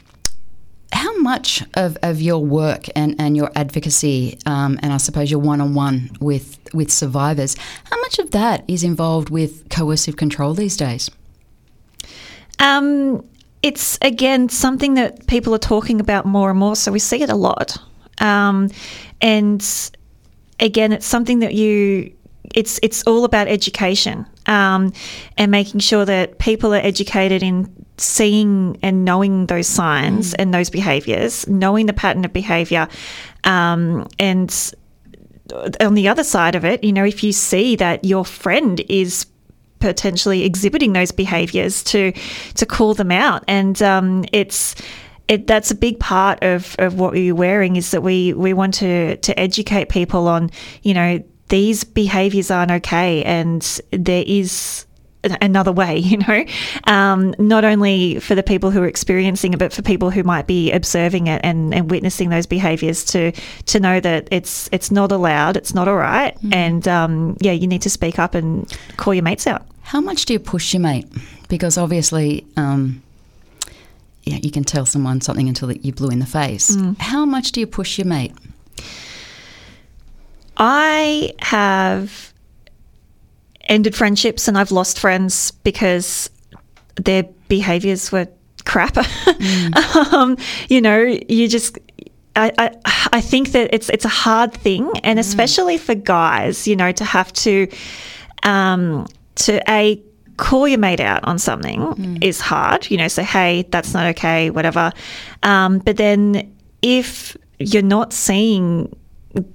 how 0.93 1.19
much 1.19 1.63
of, 1.75 1.99
of 2.03 2.21
your 2.23 2.45
work 2.45 2.87
and, 2.95 3.15
and 3.19 3.37
your 3.37 3.51
advocacy, 3.55 4.39
um, 4.47 4.79
and 4.83 4.93
I 4.93 4.97
suppose 4.97 5.31
your 5.31 5.41
one 5.41 5.61
on 5.61 5.75
one 5.75 6.11
with 6.21 6.59
with 6.73 6.91
survivors, 6.91 7.57
how 7.85 8.01
much 8.01 8.19
of 8.19 8.31
that 8.33 8.65
is 8.69 8.83
involved 8.83 9.31
with 9.31 9.69
coercive 9.69 10.17
control 10.17 10.55
these 10.55 10.77
days? 10.77 11.11
Um, 12.59 13.25
it's 13.63 13.99
again 14.03 14.49
something 14.49 14.95
that 14.95 15.27
people 15.27 15.55
are 15.55 15.59
talking 15.59 16.01
about 16.01 16.27
more 16.27 16.51
and 16.51 16.59
more, 16.59 16.77
so 16.77 16.93
we 16.93 16.99
see 16.99 17.23
it 17.23 17.31
a 17.31 17.35
lot. 17.35 17.77
Um, 18.19 18.71
and 19.21 19.65
again, 20.61 20.93
it's 20.93 21.07
something 21.07 21.41
that 21.41 21.55
you. 21.55 22.13
It's 22.55 22.79
it's 22.83 23.03
all 23.03 23.25
about 23.25 23.49
education 23.49 24.25
um, 24.47 24.93
and 25.37 25.51
making 25.51 25.81
sure 25.81 26.05
that 26.05 26.39
people 26.39 26.73
are 26.73 26.79
educated 26.79 27.43
in 27.43 27.71
seeing 27.99 28.79
and 28.83 29.05
knowing 29.05 29.47
those 29.47 29.67
signs 29.67 30.33
and 30.35 30.55
those 30.55 30.71
behaviours, 30.71 31.47
knowing 31.49 31.87
the 31.87 31.93
pattern 31.93 32.25
of 32.25 32.33
behaviour, 32.33 32.89
um, 33.45 34.07
and 34.19 34.73
on 35.81 35.95
the 35.95 36.09
other 36.09 36.25
side 36.25 36.55
of 36.55 36.65
it, 36.65 36.83
you 36.83 36.93
know, 36.93 37.05
if 37.05 37.23
you 37.23 37.33
see 37.33 37.77
that 37.77 38.05
your 38.05 38.25
friend 38.25 38.81
is 38.89 39.27
potentially 39.81 40.45
exhibiting 40.45 40.93
those 40.93 41.13
behaviors 41.13 41.83
to 41.85 42.13
to 42.55 42.67
call 42.67 42.95
them 42.95 43.13
out. 43.13 43.45
And 43.49 43.81
um, 43.83 44.25
it's 44.33 44.75
it, 45.29 45.47
that's 45.47 45.71
a 45.71 45.75
big 45.75 45.99
part 45.99 46.43
of, 46.43 46.77
of 46.79 46.99
what 46.99 47.13
we're 47.13 47.35
wearing 47.35 47.77
is 47.77 47.91
that 47.91 48.03
we 48.03 48.33
we 48.33 48.53
want 48.53 48.75
to 48.75 49.17
to 49.17 49.39
educate 49.39 49.89
people 49.89 50.29
on 50.29 50.51
you 50.83 50.95
know 50.95 51.23
these 51.49 51.85
behaviors 51.85 52.51
aren't 52.51 52.71
okay 52.71 53.23
and 53.25 53.81
there 53.91 54.25
is 54.27 54.87
another 55.41 55.73
way 55.73 55.97
you 56.11 56.19
know 56.19 56.45
um, 56.85 57.35
not 57.39 57.65
only 57.65 58.19
for 58.21 58.35
the 58.35 58.43
people 58.43 58.71
who 58.71 58.83
are 58.83 58.89
experiencing 58.89 59.53
it 59.53 59.59
but 59.59 59.73
for 59.73 59.83
people 59.83 60.11
who 60.11 60.23
might 60.23 60.47
be 60.47 60.73
observing 60.73 61.27
it 61.27 61.41
and, 61.45 61.75
and 61.75 61.91
witnessing 61.91 62.31
those 62.31 62.47
behaviors 62.47 63.05
to 63.05 63.33
to 63.67 63.81
know 63.81 64.01
that 64.01 64.29
it's 64.31 64.69
it's 64.73 64.91
not 64.91 65.13
allowed 65.13 65.57
it's 65.57 65.75
not 65.75 65.89
all 65.89 65.97
right 65.97 66.37
and 66.53 66.87
um, 66.89 67.37
yeah 67.41 67.53
you 67.53 67.67
need 67.67 67.83
to 67.83 67.91
speak 67.91 68.19
up 68.19 68.35
and 68.35 68.77
call 68.97 69.15
your 69.15 69.23
mates 69.23 69.47
out 69.47 69.67
How 69.87 70.01
much 70.01 70.25
do 70.25 70.33
you 70.33 70.41
push 70.41 70.75
your 70.75 70.81
mate? 70.81 71.07
Because 71.49 71.79
obviously, 71.79 72.45
um, 72.57 73.03
yeah, 74.25 74.39
you 74.43 74.51
can 74.51 74.65
tell 74.65 74.85
someone 74.85 75.21
something 75.21 75.49
until 75.49 75.71
you 75.71 75.93
blew 75.93 76.09
in 76.09 76.19
the 76.19 76.27
face. 76.27 76.75
Mm. 76.75 76.99
How 76.99 77.25
much 77.25 77.53
do 77.53 77.61
you 77.61 77.69
push 77.69 77.97
your 77.97 78.07
mate? 78.09 78.33
I 80.57 81.33
have 81.39 82.33
ended 83.69 83.95
friendships 83.95 84.49
and 84.49 84.57
I've 84.59 84.71
lost 84.71 84.99
friends 84.99 85.51
because 85.51 86.31
their 86.97 87.25
behaviors 87.49 88.11
were 88.11 88.29
crap. 88.65 88.97
um, 90.13 90.37
you 90.69 90.81
know, 90.81 91.01
you 91.29 91.49
just. 91.49 91.79
I, 92.39 92.53
I, 92.59 92.71
I 93.15 93.21
think 93.23 93.53
that 93.53 93.71
it's 93.73 93.89
it's 93.89 94.05
a 94.05 94.11
hard 94.11 94.53
thing, 94.53 94.91
and 95.03 95.19
especially 95.19 95.79
for 95.79 95.95
guys, 95.95 96.69
you 96.69 96.77
know, 96.77 96.93
to 96.93 97.05
have 97.05 97.33
to 97.33 97.67
um, 98.43 99.07
to 99.37 99.63
a 99.71 100.03
call 100.37 100.69
your 100.69 100.79
mate 100.79 101.01
out 101.01 101.25
on 101.25 101.39
something 101.39 102.19
is 102.23 102.41
hard. 102.41 102.91
You 102.91 102.99
know, 102.99 103.09
say, 103.09 103.23
hey, 103.23 103.67
that's 103.71 103.95
not 103.95 104.07
okay, 104.09 104.51
whatever. 104.51 104.93
Um, 105.43 105.79
but 105.79 105.97
then 105.97 106.55
if 106.83 107.37
you're 107.59 107.83
not 107.83 108.13
seeing 108.13 108.95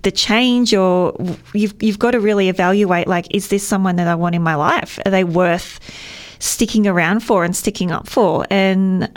the 0.04 0.12
change 0.12 0.74
or 0.74 1.14
you've 1.54 1.74
you've 1.82 2.00
got 2.00 2.12
to 2.12 2.20
really 2.20 2.50
evaluate 2.50 3.08
like 3.08 3.28
is 3.36 3.48
this 3.50 3.68
someone 3.68 3.96
that 3.98 4.08
I 4.08 4.16
want 4.16 4.36
in 4.36 4.42
my 4.44 4.56
life? 4.56 5.00
Are 5.06 5.12
they 5.12 5.24
worth 5.24 5.80
sticking 6.40 6.88
around 6.88 7.22
for 7.22 7.44
and 7.44 7.56
sticking 7.56 7.92
up 7.92 8.08
for? 8.08 8.46
And, 8.50 9.04
And- 9.04 9.12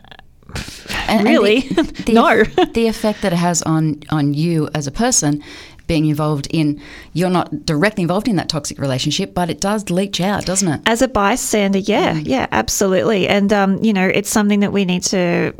and 1.09 1.25
really 1.29 1.61
the, 1.61 1.83
the, 2.07 2.13
no. 2.13 2.45
the 2.73 2.87
effect 2.87 3.23
that 3.23 3.33
it 3.33 3.37
has 3.37 3.61
on 3.63 4.01
on 4.11 4.35
you 4.35 4.69
as 4.75 4.87
a 4.87 4.91
person 4.93 5.43
being 5.87 6.07
involved 6.07 6.47
in 6.51 6.81
you're 7.13 7.29
not 7.29 7.67
directly 7.67 8.03
involved 8.03 8.27
in 8.29 8.37
that 8.37 8.49
toxic 8.49 8.79
relationship 8.79 9.35
but 9.35 9.51
it 9.51 9.61
does 9.61 9.91
leach 9.91 10.21
out 10.21 10.47
doesn't 10.47 10.69
it? 10.69 10.81
As 10.87 11.03
a 11.03 11.09
bystander 11.09 11.79
yeah 11.81 12.15
yeah 12.15 12.47
absolutely. 12.53 13.29
And 13.29 13.53
um, 13.53 13.83
you 13.83 13.93
know 13.93 14.07
it's 14.07 14.31
something 14.31 14.61
that 14.61 14.73
we 14.73 14.85
need 14.87 15.03
to 15.05 15.53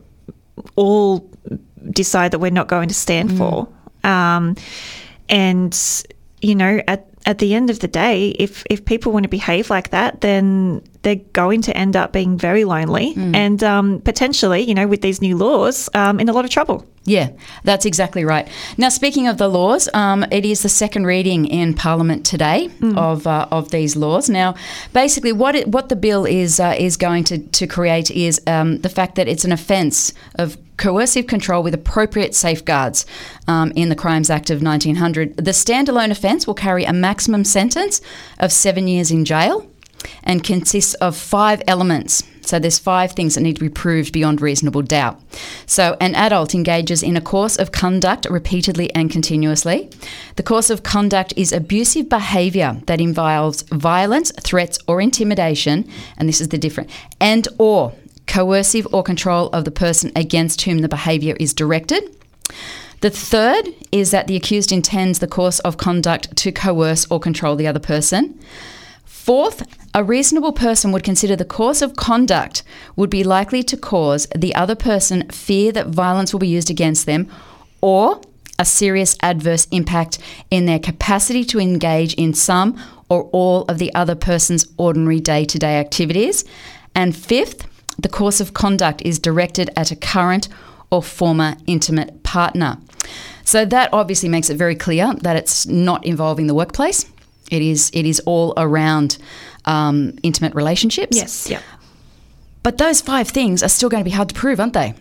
all 0.77 1.29
decide 1.91 2.31
that 2.31 2.39
we're 2.39 2.51
not 2.51 2.69
going 2.69 2.89
to 2.89 2.95
stand 2.95 3.37
for 3.37 3.69
um, 4.05 4.57
and 5.29 6.05
you 6.41 6.55
know 6.55 6.81
at 6.87 7.07
at 7.27 7.39
the 7.39 7.55
end 7.55 7.71
of 7.71 7.81
the 7.81 7.89
day 7.89 8.29
if 8.39 8.65
if 8.71 8.85
people 8.85 9.13
want 9.13 9.23
to 9.25 9.29
behave 9.29 9.71
like 9.71 9.91
that 9.91 10.21
then 10.21 10.83
they're 11.05 11.17
going 11.33 11.63
to 11.63 11.77
end 11.77 11.95
up 11.95 12.13
being 12.13 12.37
very 12.37 12.65
lonely 12.65 13.15
and 13.35 13.63
um, 13.63 14.01
potentially, 14.01 14.63
you 14.63 14.75
know, 14.75 14.89
with 14.89 15.03
these 15.03 15.21
new 15.21 15.37
laws, 15.37 15.89
um, 15.95 16.19
in 16.19 16.29
a 16.29 16.33
lot 16.33 16.45
of 16.45 16.51
trouble. 16.51 16.85
Yeah, 17.07 17.31
that's 17.65 17.85
exactly 17.85 18.25
right. 18.25 18.49
Now, 18.79 18.89
speaking 18.89 19.29
of 19.29 19.37
the 19.37 19.49
laws, 19.49 19.91
um, 19.93 20.25
it 20.33 20.47
is 20.47 20.63
the 20.63 20.71
second 20.71 21.05
reading 21.05 21.45
in 21.45 21.75
Parliament 21.75 22.25
today 22.25 22.71
of 22.97 23.27
uh, 23.27 23.47
of 23.51 23.71
these 23.71 23.95
laws. 23.95 24.31
Now, 24.31 24.55
basically, 24.95 25.33
what 25.33 25.55
it, 25.55 25.69
what 25.69 25.91
the 25.91 25.97
bill 25.97 26.25
is 26.25 26.59
uh, 26.59 26.75
is 26.79 26.97
going 26.97 27.25
to 27.25 27.39
to 27.39 27.67
create 27.67 28.11
is 28.11 28.41
um, 28.47 28.79
the 28.79 28.89
fact 28.89 29.17
that 29.17 29.29
it's 29.29 29.45
an 29.45 29.53
offence 29.53 30.15
of 30.37 30.57
coercive 30.77 31.27
control 31.27 31.63
with 31.63 31.75
appropriate 31.75 32.35
safeguards 32.35 33.07
um, 33.47 33.71
in 33.77 33.91
the 33.91 33.95
Crimes 33.95 34.31
Act 34.31 34.51
of 34.51 34.63
1900. 34.63 35.37
The 35.37 35.53
standalone 35.53 36.11
offence 36.11 36.47
will 36.47 36.55
carry 36.55 36.85
a 36.85 36.93
maximum 36.93 37.45
sentence 37.45 38.01
of 38.39 38.51
seven 38.51 38.89
years 38.89 39.11
in 39.11 39.25
jail 39.25 39.69
and 40.23 40.45
consists 40.45 40.95
of 40.95 41.17
five 41.17 41.63
elements. 41.67 42.25
So 42.43 42.59
there's 42.59 42.79
five 42.79 43.13
things 43.13 43.35
that 43.35 43.41
need 43.41 43.57
to 43.57 43.61
be 43.61 43.71
proved 43.71 44.13
beyond 44.13 44.41
reasonable 44.41 44.83
doubt. 44.83 45.21
So 45.67 45.97
an 46.01 46.15
adult 46.15 46.55
engages 46.55 47.03
in 47.03 47.17
a 47.17 47.21
course 47.21 47.57
of 47.57 47.73
conduct 47.73 48.27
repeatedly 48.29 48.95
and 48.95 49.11
continuously. 49.11 49.91
The 50.37 50.43
course 50.43 50.69
of 50.69 50.83
conduct 50.83 51.33
is 51.37 51.53
abusive 51.53 52.09
behavior 52.09 52.81
that 52.87 53.01
involves 53.01 53.63
violence, 53.63 54.31
threats 54.43 54.79
or 54.87 55.01
intimidation, 55.01 55.89
and 56.17 56.29
this 56.29 56.41
is 56.41 56.49
the 56.49 56.59
different, 56.59 56.91
and 57.21 57.49
or 57.59 57.95
coercive 58.27 58.87
or 58.93 59.03
control 59.03 59.49
of 59.49 59.65
the 59.65 59.71
person 59.71 60.13
against 60.17 60.63
whom 60.63 60.79
the 60.79 60.89
behavior 60.89 61.37
is 61.41 61.55
directed. 61.55 62.15
The 63.01 63.11
third 63.11 63.69
is 63.93 64.13
that 64.13 64.29
the 64.29 64.37
accused 64.37 64.73
intends 64.73 65.19
the 65.19 65.27
course 65.27 65.59
of 65.61 65.77
conduct 65.77 66.35
to 66.39 66.53
coerce 66.53 67.07
or 67.11 67.21
control 67.21 67.55
the 67.55 67.67
other 67.67 67.81
person. 67.81 68.39
Fourth, 69.25 69.67
a 69.95 70.05
reasonable 70.05 70.53
person 70.53 70.93
would 70.93 71.03
consider 71.03 71.35
the 71.35 71.47
course 71.47 71.81
of 71.81 71.97
conduct 71.97 72.63
would 72.95 73.09
be 73.09 73.25
likely 73.25 73.63
to 73.63 73.75
cause 73.75 74.27
the 74.37 74.55
other 74.55 74.75
person 74.75 75.27
fear 75.31 75.73
that 75.73 75.87
violence 75.87 76.35
will 76.35 76.41
be 76.41 76.47
used 76.47 76.69
against 76.69 77.07
them 77.07 77.33
or 77.81 78.21
a 78.59 78.67
serious 78.67 79.17
adverse 79.23 79.67
impact 79.71 80.19
in 80.51 80.67
their 80.67 80.79
capacity 80.79 81.43
to 81.43 81.59
engage 81.59 82.13
in 82.17 82.35
some 82.35 82.79
or 83.09 83.23
all 83.33 83.63
of 83.63 83.79
the 83.79 83.95
other 83.95 84.15
person's 84.15 84.67
ordinary 84.77 85.21
day 85.21 85.47
to 85.47 85.59
day 85.59 85.81
activities. 85.81 86.45
And 86.95 87.17
fifth, 87.17 87.67
the 87.99 88.11
course 88.11 88.43
of 88.43 88.53
conduct 88.53 89.01
is 89.07 89.19
directed 89.19 89.71
at 89.75 89.91
a 89.91 89.97
current 89.97 90.51
or 90.91 91.03
former 91.03 91.57
intimate 91.67 92.25
partner. 92.25 92.77
So 93.43 93.65
that 93.65 93.89
obviously 93.91 94.29
makes 94.29 94.51
it 94.51 94.59
very 94.59 94.75
clear 94.75 95.15
that 95.23 95.37
it's 95.37 95.67
not 95.67 96.05
involving 96.05 96.47
the 96.47 96.55
workplace. 96.55 97.07
It 97.51 97.63
is 97.63 97.91
it 97.93 98.07
is 98.07 98.21
all 98.27 98.55
around 98.57 99.19
um, 99.65 100.19
intimate 100.23 100.55
relationships. 100.55 101.17
Yes. 101.17 101.49
Yeah. 101.49 101.61
But 102.63 102.79
those 102.79 103.01
five 103.01 103.29
things 103.29 103.63
are 103.63 103.69
still 103.69 103.89
going 103.89 104.03
to 104.03 104.09
be 104.09 104.15
hard 104.15 104.31
to 104.31 104.35
prove, 104.35 104.59
aren't 104.59 104.73
they? 104.73 104.95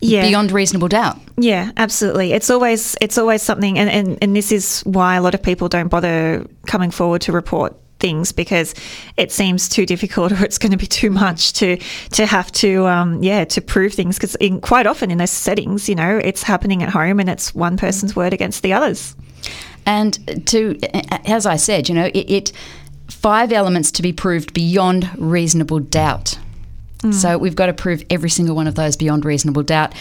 Yeah. 0.00 0.22
Beyond 0.22 0.52
reasonable 0.52 0.88
doubt. 0.88 1.18
Yeah, 1.36 1.72
absolutely. 1.76 2.32
It's 2.32 2.48
always 2.48 2.96
it's 3.00 3.18
always 3.18 3.42
something, 3.42 3.78
and, 3.78 3.90
and, 3.90 4.18
and 4.22 4.34
this 4.34 4.50
is 4.50 4.80
why 4.80 5.16
a 5.16 5.22
lot 5.22 5.34
of 5.34 5.42
people 5.42 5.68
don't 5.68 5.88
bother 5.88 6.46
coming 6.66 6.90
forward 6.90 7.20
to 7.22 7.32
report 7.32 7.76
things 7.98 8.32
because 8.32 8.74
it 9.18 9.30
seems 9.30 9.68
too 9.68 9.84
difficult 9.84 10.32
or 10.40 10.42
it's 10.42 10.56
going 10.56 10.72
to 10.72 10.78
be 10.78 10.86
too 10.86 11.10
much 11.10 11.52
to 11.52 11.76
to 12.12 12.24
have 12.24 12.50
to 12.52 12.86
um, 12.86 13.22
yeah 13.22 13.44
to 13.44 13.60
prove 13.60 13.92
things 13.92 14.16
because 14.16 14.34
in 14.36 14.58
quite 14.60 14.86
often 14.86 15.10
in 15.10 15.18
those 15.18 15.30
settings 15.30 15.86
you 15.86 15.94
know 15.94 16.16
it's 16.16 16.42
happening 16.42 16.82
at 16.82 16.88
home 16.88 17.20
and 17.20 17.28
it's 17.28 17.54
one 17.54 17.76
person's 17.76 18.16
word 18.16 18.32
against 18.32 18.62
the 18.62 18.72
others 18.72 19.14
And 19.86 20.46
to, 20.48 20.78
as 21.26 21.46
I 21.46 21.56
said, 21.56 21.88
you 21.88 21.94
know, 21.94 22.06
it, 22.06 22.30
it 22.30 22.52
five 23.08 23.52
elements 23.52 23.90
to 23.92 24.02
be 24.02 24.12
proved 24.12 24.52
beyond 24.54 25.10
reasonable 25.18 25.80
doubt. 25.80 26.38
Mm. 26.98 27.14
So 27.14 27.38
we've 27.38 27.56
got 27.56 27.66
to 27.66 27.72
prove 27.72 28.04
every 28.10 28.30
single 28.30 28.54
one 28.54 28.66
of 28.66 28.74
those 28.74 28.96
beyond 28.96 29.24
reasonable 29.24 29.62
doubt. 29.62 29.94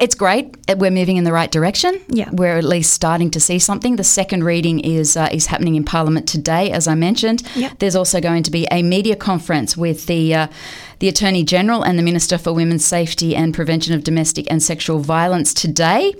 It's 0.00 0.14
great. 0.14 0.56
We're 0.68 0.90
moving 0.90 1.16
in 1.16 1.24
the 1.24 1.32
right 1.32 1.50
direction. 1.50 2.00
Yeah. 2.08 2.30
we're 2.32 2.56
at 2.56 2.64
least 2.64 2.92
starting 2.92 3.30
to 3.32 3.40
see 3.40 3.58
something. 3.58 3.96
The 3.96 4.04
second 4.04 4.44
reading 4.44 4.80
is 4.80 5.16
uh, 5.16 5.28
is 5.32 5.46
happening 5.46 5.74
in 5.76 5.84
Parliament 5.84 6.26
today, 6.28 6.70
as 6.70 6.88
I 6.88 6.94
mentioned. 6.94 7.42
Yeah. 7.54 7.72
There's 7.78 7.96
also 7.96 8.20
going 8.20 8.42
to 8.44 8.50
be 8.50 8.66
a 8.70 8.82
media 8.82 9.16
conference 9.16 9.76
with 9.76 10.06
the 10.06 10.34
uh, 10.34 10.46
the 10.98 11.08
Attorney 11.08 11.44
General 11.44 11.82
and 11.82 11.98
the 11.98 12.02
Minister 12.02 12.38
for 12.38 12.52
Women's 12.52 12.84
Safety 12.84 13.36
and 13.36 13.54
Prevention 13.54 13.94
of 13.94 14.02
Domestic 14.02 14.50
and 14.50 14.62
Sexual 14.62 15.00
Violence 15.00 15.52
today. 15.54 16.14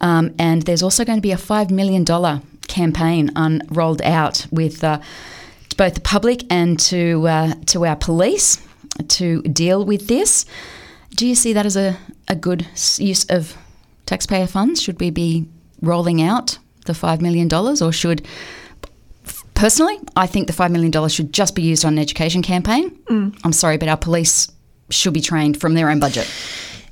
Um, 0.00 0.34
and 0.38 0.62
there's 0.62 0.82
also 0.82 1.04
going 1.04 1.18
to 1.18 1.22
be 1.22 1.32
a 1.32 1.38
five 1.38 1.70
million 1.70 2.04
dollar 2.04 2.42
campaign 2.68 3.30
un- 3.34 3.62
rolled 3.70 4.02
out 4.02 4.46
with 4.50 4.84
uh, 4.84 5.00
to 5.70 5.76
both 5.76 5.94
the 5.94 6.00
public 6.00 6.44
and 6.50 6.78
to 6.80 7.26
uh, 7.26 7.54
to 7.66 7.84
our 7.86 7.96
police 7.96 8.58
to 9.08 9.42
deal 9.42 9.84
with 9.84 10.08
this. 10.08 10.44
Do 11.14 11.26
you 11.26 11.34
see 11.34 11.52
that 11.52 11.66
as 11.66 11.76
a, 11.76 11.96
a 12.28 12.36
good 12.36 12.66
use 12.98 13.24
of 13.24 13.56
taxpayer 14.06 14.46
funds? 14.46 14.80
Should 14.80 15.00
we 15.00 15.10
be 15.10 15.48
rolling 15.82 16.22
out 16.22 16.58
the 16.88 16.92
$5 16.92 17.20
million 17.20 17.52
or 17.54 17.92
should. 17.92 18.26
Personally, 19.54 19.98
I 20.16 20.26
think 20.26 20.46
the 20.48 20.52
$5 20.52 20.70
million 20.70 21.08
should 21.08 21.32
just 21.32 21.54
be 21.54 21.62
used 21.62 21.84
on 21.84 21.94
an 21.94 21.98
education 21.98 22.42
campaign. 22.42 22.96
I'm 23.44 23.52
sorry, 23.52 23.76
but 23.76 23.88
our 23.88 23.96
police 23.96 24.50
should 24.90 25.14
be 25.14 25.20
trained 25.20 25.60
from 25.60 25.74
their 25.74 25.90
own 25.90 26.00
budget. 26.00 26.28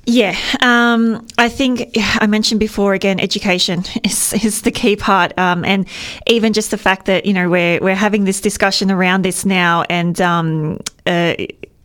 Yeah, 0.09 0.37
um, 0.61 1.27
I 1.37 1.49
think 1.49 1.89
I 1.97 2.27
mentioned 2.27 2.61
before 2.61 2.93
again, 2.93 3.19
education 3.19 3.83
is, 4.05 4.33
is 4.33 4.61
the 4.61 4.71
key 4.71 4.95
part, 4.95 5.37
um, 5.37 5.65
and 5.65 5.85
even 6.27 6.53
just 6.53 6.71
the 6.71 6.77
fact 6.77 7.07
that 7.07 7.25
you 7.25 7.33
know 7.33 7.49
we're 7.49 7.81
we're 7.81 7.93
having 7.93 8.23
this 8.23 8.39
discussion 8.39 8.89
around 8.89 9.23
this 9.25 9.45
now, 9.45 9.83
and 9.89 10.21
um, 10.21 10.79
uh, 11.05 11.35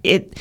it. 0.05 0.39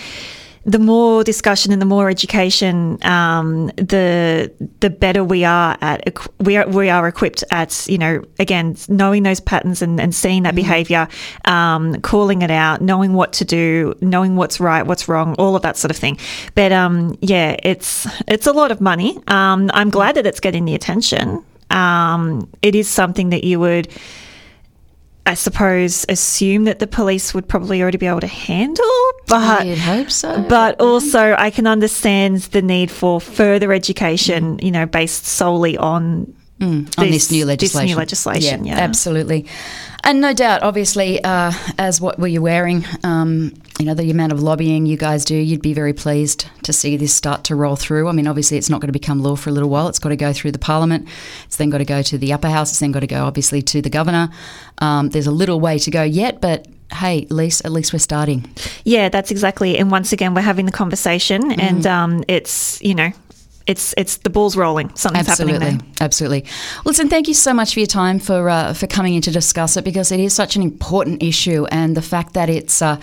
The 0.64 0.78
more 0.78 1.24
discussion 1.24 1.72
and 1.72 1.82
the 1.82 1.88
more 1.88 2.08
education, 2.10 3.00
um, 3.04 3.68
the 3.78 4.52
the 4.80 4.92
better 4.92 5.24
we 5.24 5.44
are 5.44 5.76
at 5.82 6.16
we 6.40 6.56
are 6.56 6.68
we 6.68 6.88
are 6.88 7.08
equipped 7.08 7.44
at 7.50 7.88
you 7.88 7.98
know 7.98 8.24
again 8.38 8.76
knowing 8.88 9.24
those 9.24 9.40
patterns 9.40 9.82
and, 9.82 10.00
and 10.00 10.14
seeing 10.14 10.44
that 10.44 10.54
behavior, 10.54 11.08
um, 11.46 12.00
calling 12.02 12.44
it 12.44 12.52
out, 12.52 12.80
knowing 12.80 13.14
what 13.14 13.34
to 13.34 13.46
do, 13.46 13.96
knowing 14.02 14.36
what's 14.36 14.60
right, 14.60 14.86
what's 14.86 15.08
wrong, 15.08 15.34
all 15.40 15.56
of 15.56 15.64
that 15.64 15.78
sort 15.78 15.90
of 15.90 15.98
thing. 15.98 16.20
But 16.54 16.72
um, 16.72 17.18
yeah, 17.22 17.56
it's 17.64 18.06
it's 18.28 18.46
a 18.46 18.54
lot 18.54 18.72
of 18.72 18.80
money. 18.80 19.18
Um, 19.28 19.72
I'm 19.74 19.90
glad 19.90 20.16
that 20.16 20.28
it's 20.28 20.40
getting 20.40 20.66
the 20.66 20.76
attention. 20.76 21.44
Um, 21.72 22.48
it 22.62 22.76
is 22.76 22.88
something 22.88 23.30
that 23.32 23.44
you 23.44 23.60
would. 23.60 23.88
I 25.26 25.36
suppose 25.36 26.06
assume 26.10 26.64
that 26.66 26.80
the 26.80 26.88
police 26.88 27.34
would 27.34 27.48
probably 27.48 27.82
already 27.82 27.98
be 27.98 28.08
able 28.08 28.22
to 28.22 28.28
handle, 28.28 28.86
but 29.28 29.66
You'd 29.66 29.78
hope 29.78 30.10
so. 30.10 30.44
but 30.50 30.78
mm-hmm. 30.78 30.88
also 30.88 31.36
I 31.38 31.52
can 31.52 31.68
understand 31.68 32.40
the 32.40 32.62
need 32.62 32.90
for 32.90 33.22
further 33.22 33.72
education, 33.72 34.60
you 34.60 34.72
know, 34.72 34.86
based 34.86 35.26
solely 35.26 35.78
on 35.78 36.34
on 36.62 36.86
this, 36.98 37.32
new 37.32 37.46
legislation. 37.46 37.88
This 37.88 37.96
new 37.96 37.98
legislation, 37.98 38.66
yeah. 38.66 38.78
absolutely. 38.80 39.48
And 40.04 40.20
no 40.20 40.34
doubt, 40.34 40.64
obviously, 40.64 41.24
uh, 41.24 41.52
as 41.78 42.02
what 42.02 42.18
were 42.18 42.28
you 42.28 42.42
wearing, 42.42 42.86
um, 43.04 43.54
you 43.80 43.86
know, 43.86 43.94
the 43.94 44.10
amount 44.10 44.32
of 44.32 44.42
lobbying 44.42 44.86
you 44.88 44.98
guys 44.98 45.26
do, 45.26 45.36
you'd 45.36 45.62
be 45.62 45.74
very 45.74 45.94
pleased 45.94 46.48
to 46.64 46.74
see 46.74 46.98
this 46.98 47.14
start 47.14 47.44
to 47.46 47.56
roll 47.56 47.76
through. 47.76 48.08
I 48.08 48.12
mean, 48.12 48.28
obviously, 48.28 48.58
it's 48.58 48.70
not 48.70 48.82
going 48.82 48.88
to 48.88 48.94
become 49.00 49.22
law 49.22 49.36
for 49.36 49.50
a 49.52 49.54
little 49.54 49.70
while. 49.70 49.88
It's 49.88 50.00
got 50.00 50.10
to 50.10 50.16
go 50.16 50.34
through 50.34 50.54
the 50.54 50.60
Parliament. 50.60 51.08
It's 51.46 51.58
then 51.58 51.70
got 51.70 51.80
to 51.80 51.86
go 51.86 52.02
to 52.02 52.18
the 52.18 52.34
upper 52.34 52.50
house. 52.50 52.72
It's 52.72 52.80
then 52.80 52.92
got 52.92 53.02
to 53.02 53.08
go, 53.08 53.26
obviously, 53.26 53.62
to 53.64 53.82
the 53.82 53.90
governor. 53.90 54.30
Um, 54.80 55.10
there's 55.10 55.28
a 55.28 55.32
little 55.32 55.60
way 55.60 55.78
to 55.80 55.92
go 55.92 56.02
yet, 56.04 56.42
but 56.42 56.68
hey, 56.94 57.22
at 57.22 57.32
least 57.32 57.64
at 57.64 57.72
least 57.72 57.94
we're 57.94 58.00
starting. 58.00 58.50
Yeah, 58.84 59.10
that's 59.10 59.30
exactly. 59.32 59.78
And 59.78 59.92
once 59.92 60.12
again, 60.14 60.34
we're 60.34 60.42
having 60.42 60.66
the 60.66 60.72
conversation, 60.72 61.44
Mm-hmm. 61.44 61.60
and 61.62 61.88
um, 61.88 62.24
it's 62.28 62.82
you 62.82 62.96
know, 62.96 63.12
it's 63.68 63.94
it's 63.98 64.18
the 64.18 64.30
ball's 64.30 64.56
rolling. 64.58 64.94
Something's 64.96 65.30
Absolutely, 65.30 65.60
happening 65.60 65.78
there. 65.80 66.06
absolutely. 66.06 66.46
Listen, 66.86 67.10
thank 67.10 67.28
you 67.28 67.34
so 67.34 67.54
much 67.54 67.74
for 67.74 67.80
your 67.80 67.88
time 67.88 68.20
for 68.20 68.50
uh, 68.50 68.74
for 68.74 68.88
coming 68.88 69.14
in 69.16 69.22
to 69.24 69.32
discuss 69.32 69.78
it 69.78 69.84
because 69.84 70.12
it 70.12 70.20
is 70.20 70.34
such 70.34 70.56
an 70.56 70.62
important 70.62 71.24
issue, 71.24 71.66
and 71.72 71.96
the 71.96 72.02
fact 72.02 72.34
that 72.34 72.50
it's. 72.50 72.82
Uh, 72.82 73.00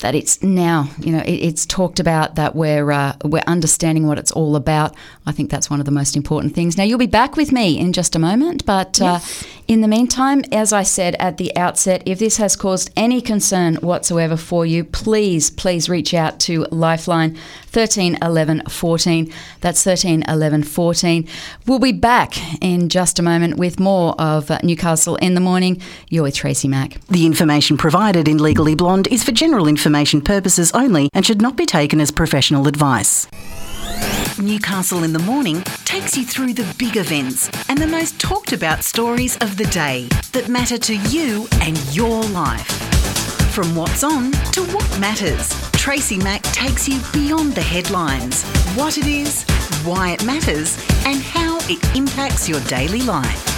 that 0.00 0.14
it's 0.14 0.42
now, 0.42 0.88
you 0.98 1.12
know, 1.12 1.20
it, 1.20 1.32
it's 1.32 1.66
talked 1.66 2.00
about 2.00 2.36
that 2.36 2.54
we're 2.54 2.90
uh, 2.90 3.16
we're 3.24 3.42
understanding 3.46 4.06
what 4.06 4.18
it's 4.18 4.32
all 4.32 4.56
about. 4.56 4.94
I 5.26 5.32
think 5.32 5.50
that's 5.50 5.68
one 5.70 5.80
of 5.80 5.86
the 5.86 5.92
most 5.92 6.16
important 6.16 6.54
things. 6.54 6.76
Now 6.76 6.84
you'll 6.84 6.98
be 6.98 7.06
back 7.06 7.36
with 7.36 7.52
me 7.52 7.78
in 7.78 7.92
just 7.92 8.14
a 8.14 8.18
moment, 8.18 8.64
but 8.64 9.00
uh, 9.00 9.20
in 9.66 9.80
the 9.80 9.88
meantime, 9.88 10.44
as 10.52 10.72
I 10.72 10.82
said 10.82 11.14
at 11.18 11.36
the 11.36 11.54
outset, 11.56 12.02
if 12.06 12.18
this 12.18 12.38
has 12.38 12.56
caused 12.56 12.90
any 12.96 13.20
concern 13.20 13.76
whatsoever 13.76 14.36
for 14.36 14.64
you, 14.64 14.84
please 14.84 15.50
please 15.50 15.88
reach 15.88 16.14
out 16.14 16.40
to 16.40 16.64
Lifeline 16.70 17.36
13 17.66 18.18
11 18.22 18.62
14. 18.68 19.32
That's 19.60 19.84
13 19.84 20.24
11 20.26 20.62
14. 20.62 21.28
We'll 21.66 21.78
be 21.78 21.92
back 21.92 22.34
in 22.62 22.88
just 22.88 23.18
a 23.18 23.22
moment 23.22 23.58
with 23.58 23.78
more 23.78 24.14
of 24.20 24.50
uh, 24.50 24.58
Newcastle 24.62 25.16
in 25.16 25.34
the 25.34 25.40
morning. 25.40 25.80
You're 26.08 26.22
with 26.22 26.34
Tracy 26.34 26.68
Mack. 26.68 27.00
The 27.08 27.26
information 27.26 27.76
provided 27.76 28.26
in 28.26 28.38
Legally 28.38 28.74
Blonde 28.74 29.06
is 29.08 29.22
for 29.22 29.32
general 29.32 29.66
information 29.88 30.20
purposes 30.20 30.70
only 30.72 31.08
and 31.14 31.24
should 31.24 31.40
not 31.40 31.56
be 31.56 31.64
taken 31.64 31.98
as 31.98 32.10
professional 32.10 32.68
advice. 32.68 33.26
Newcastle 34.38 35.02
in 35.02 35.14
the 35.14 35.18
Morning 35.20 35.62
takes 35.86 36.14
you 36.14 36.26
through 36.26 36.52
the 36.52 36.74
big 36.76 36.98
events 36.98 37.48
and 37.70 37.78
the 37.78 37.86
most 37.86 38.20
talked 38.20 38.52
about 38.52 38.84
stories 38.84 39.38
of 39.38 39.56
the 39.56 39.64
day 39.66 40.06
that 40.32 40.46
matter 40.50 40.76
to 40.76 40.94
you 41.08 41.48
and 41.62 41.78
your 41.96 42.22
life. 42.24 42.68
From 43.54 43.74
what's 43.74 44.04
on 44.04 44.32
to 44.52 44.62
what 44.74 45.00
matters, 45.00 45.48
Tracy 45.72 46.18
Mack 46.18 46.42
takes 46.42 46.86
you 46.86 47.00
beyond 47.14 47.54
the 47.54 47.62
headlines. 47.62 48.44
What 48.76 48.98
it 48.98 49.06
is, 49.06 49.44
why 49.84 50.10
it 50.10 50.22
matters, 50.22 50.76
and 51.06 51.22
how 51.22 51.56
it 51.62 51.96
impacts 51.96 52.46
your 52.46 52.60
daily 52.64 53.00
life. 53.00 53.57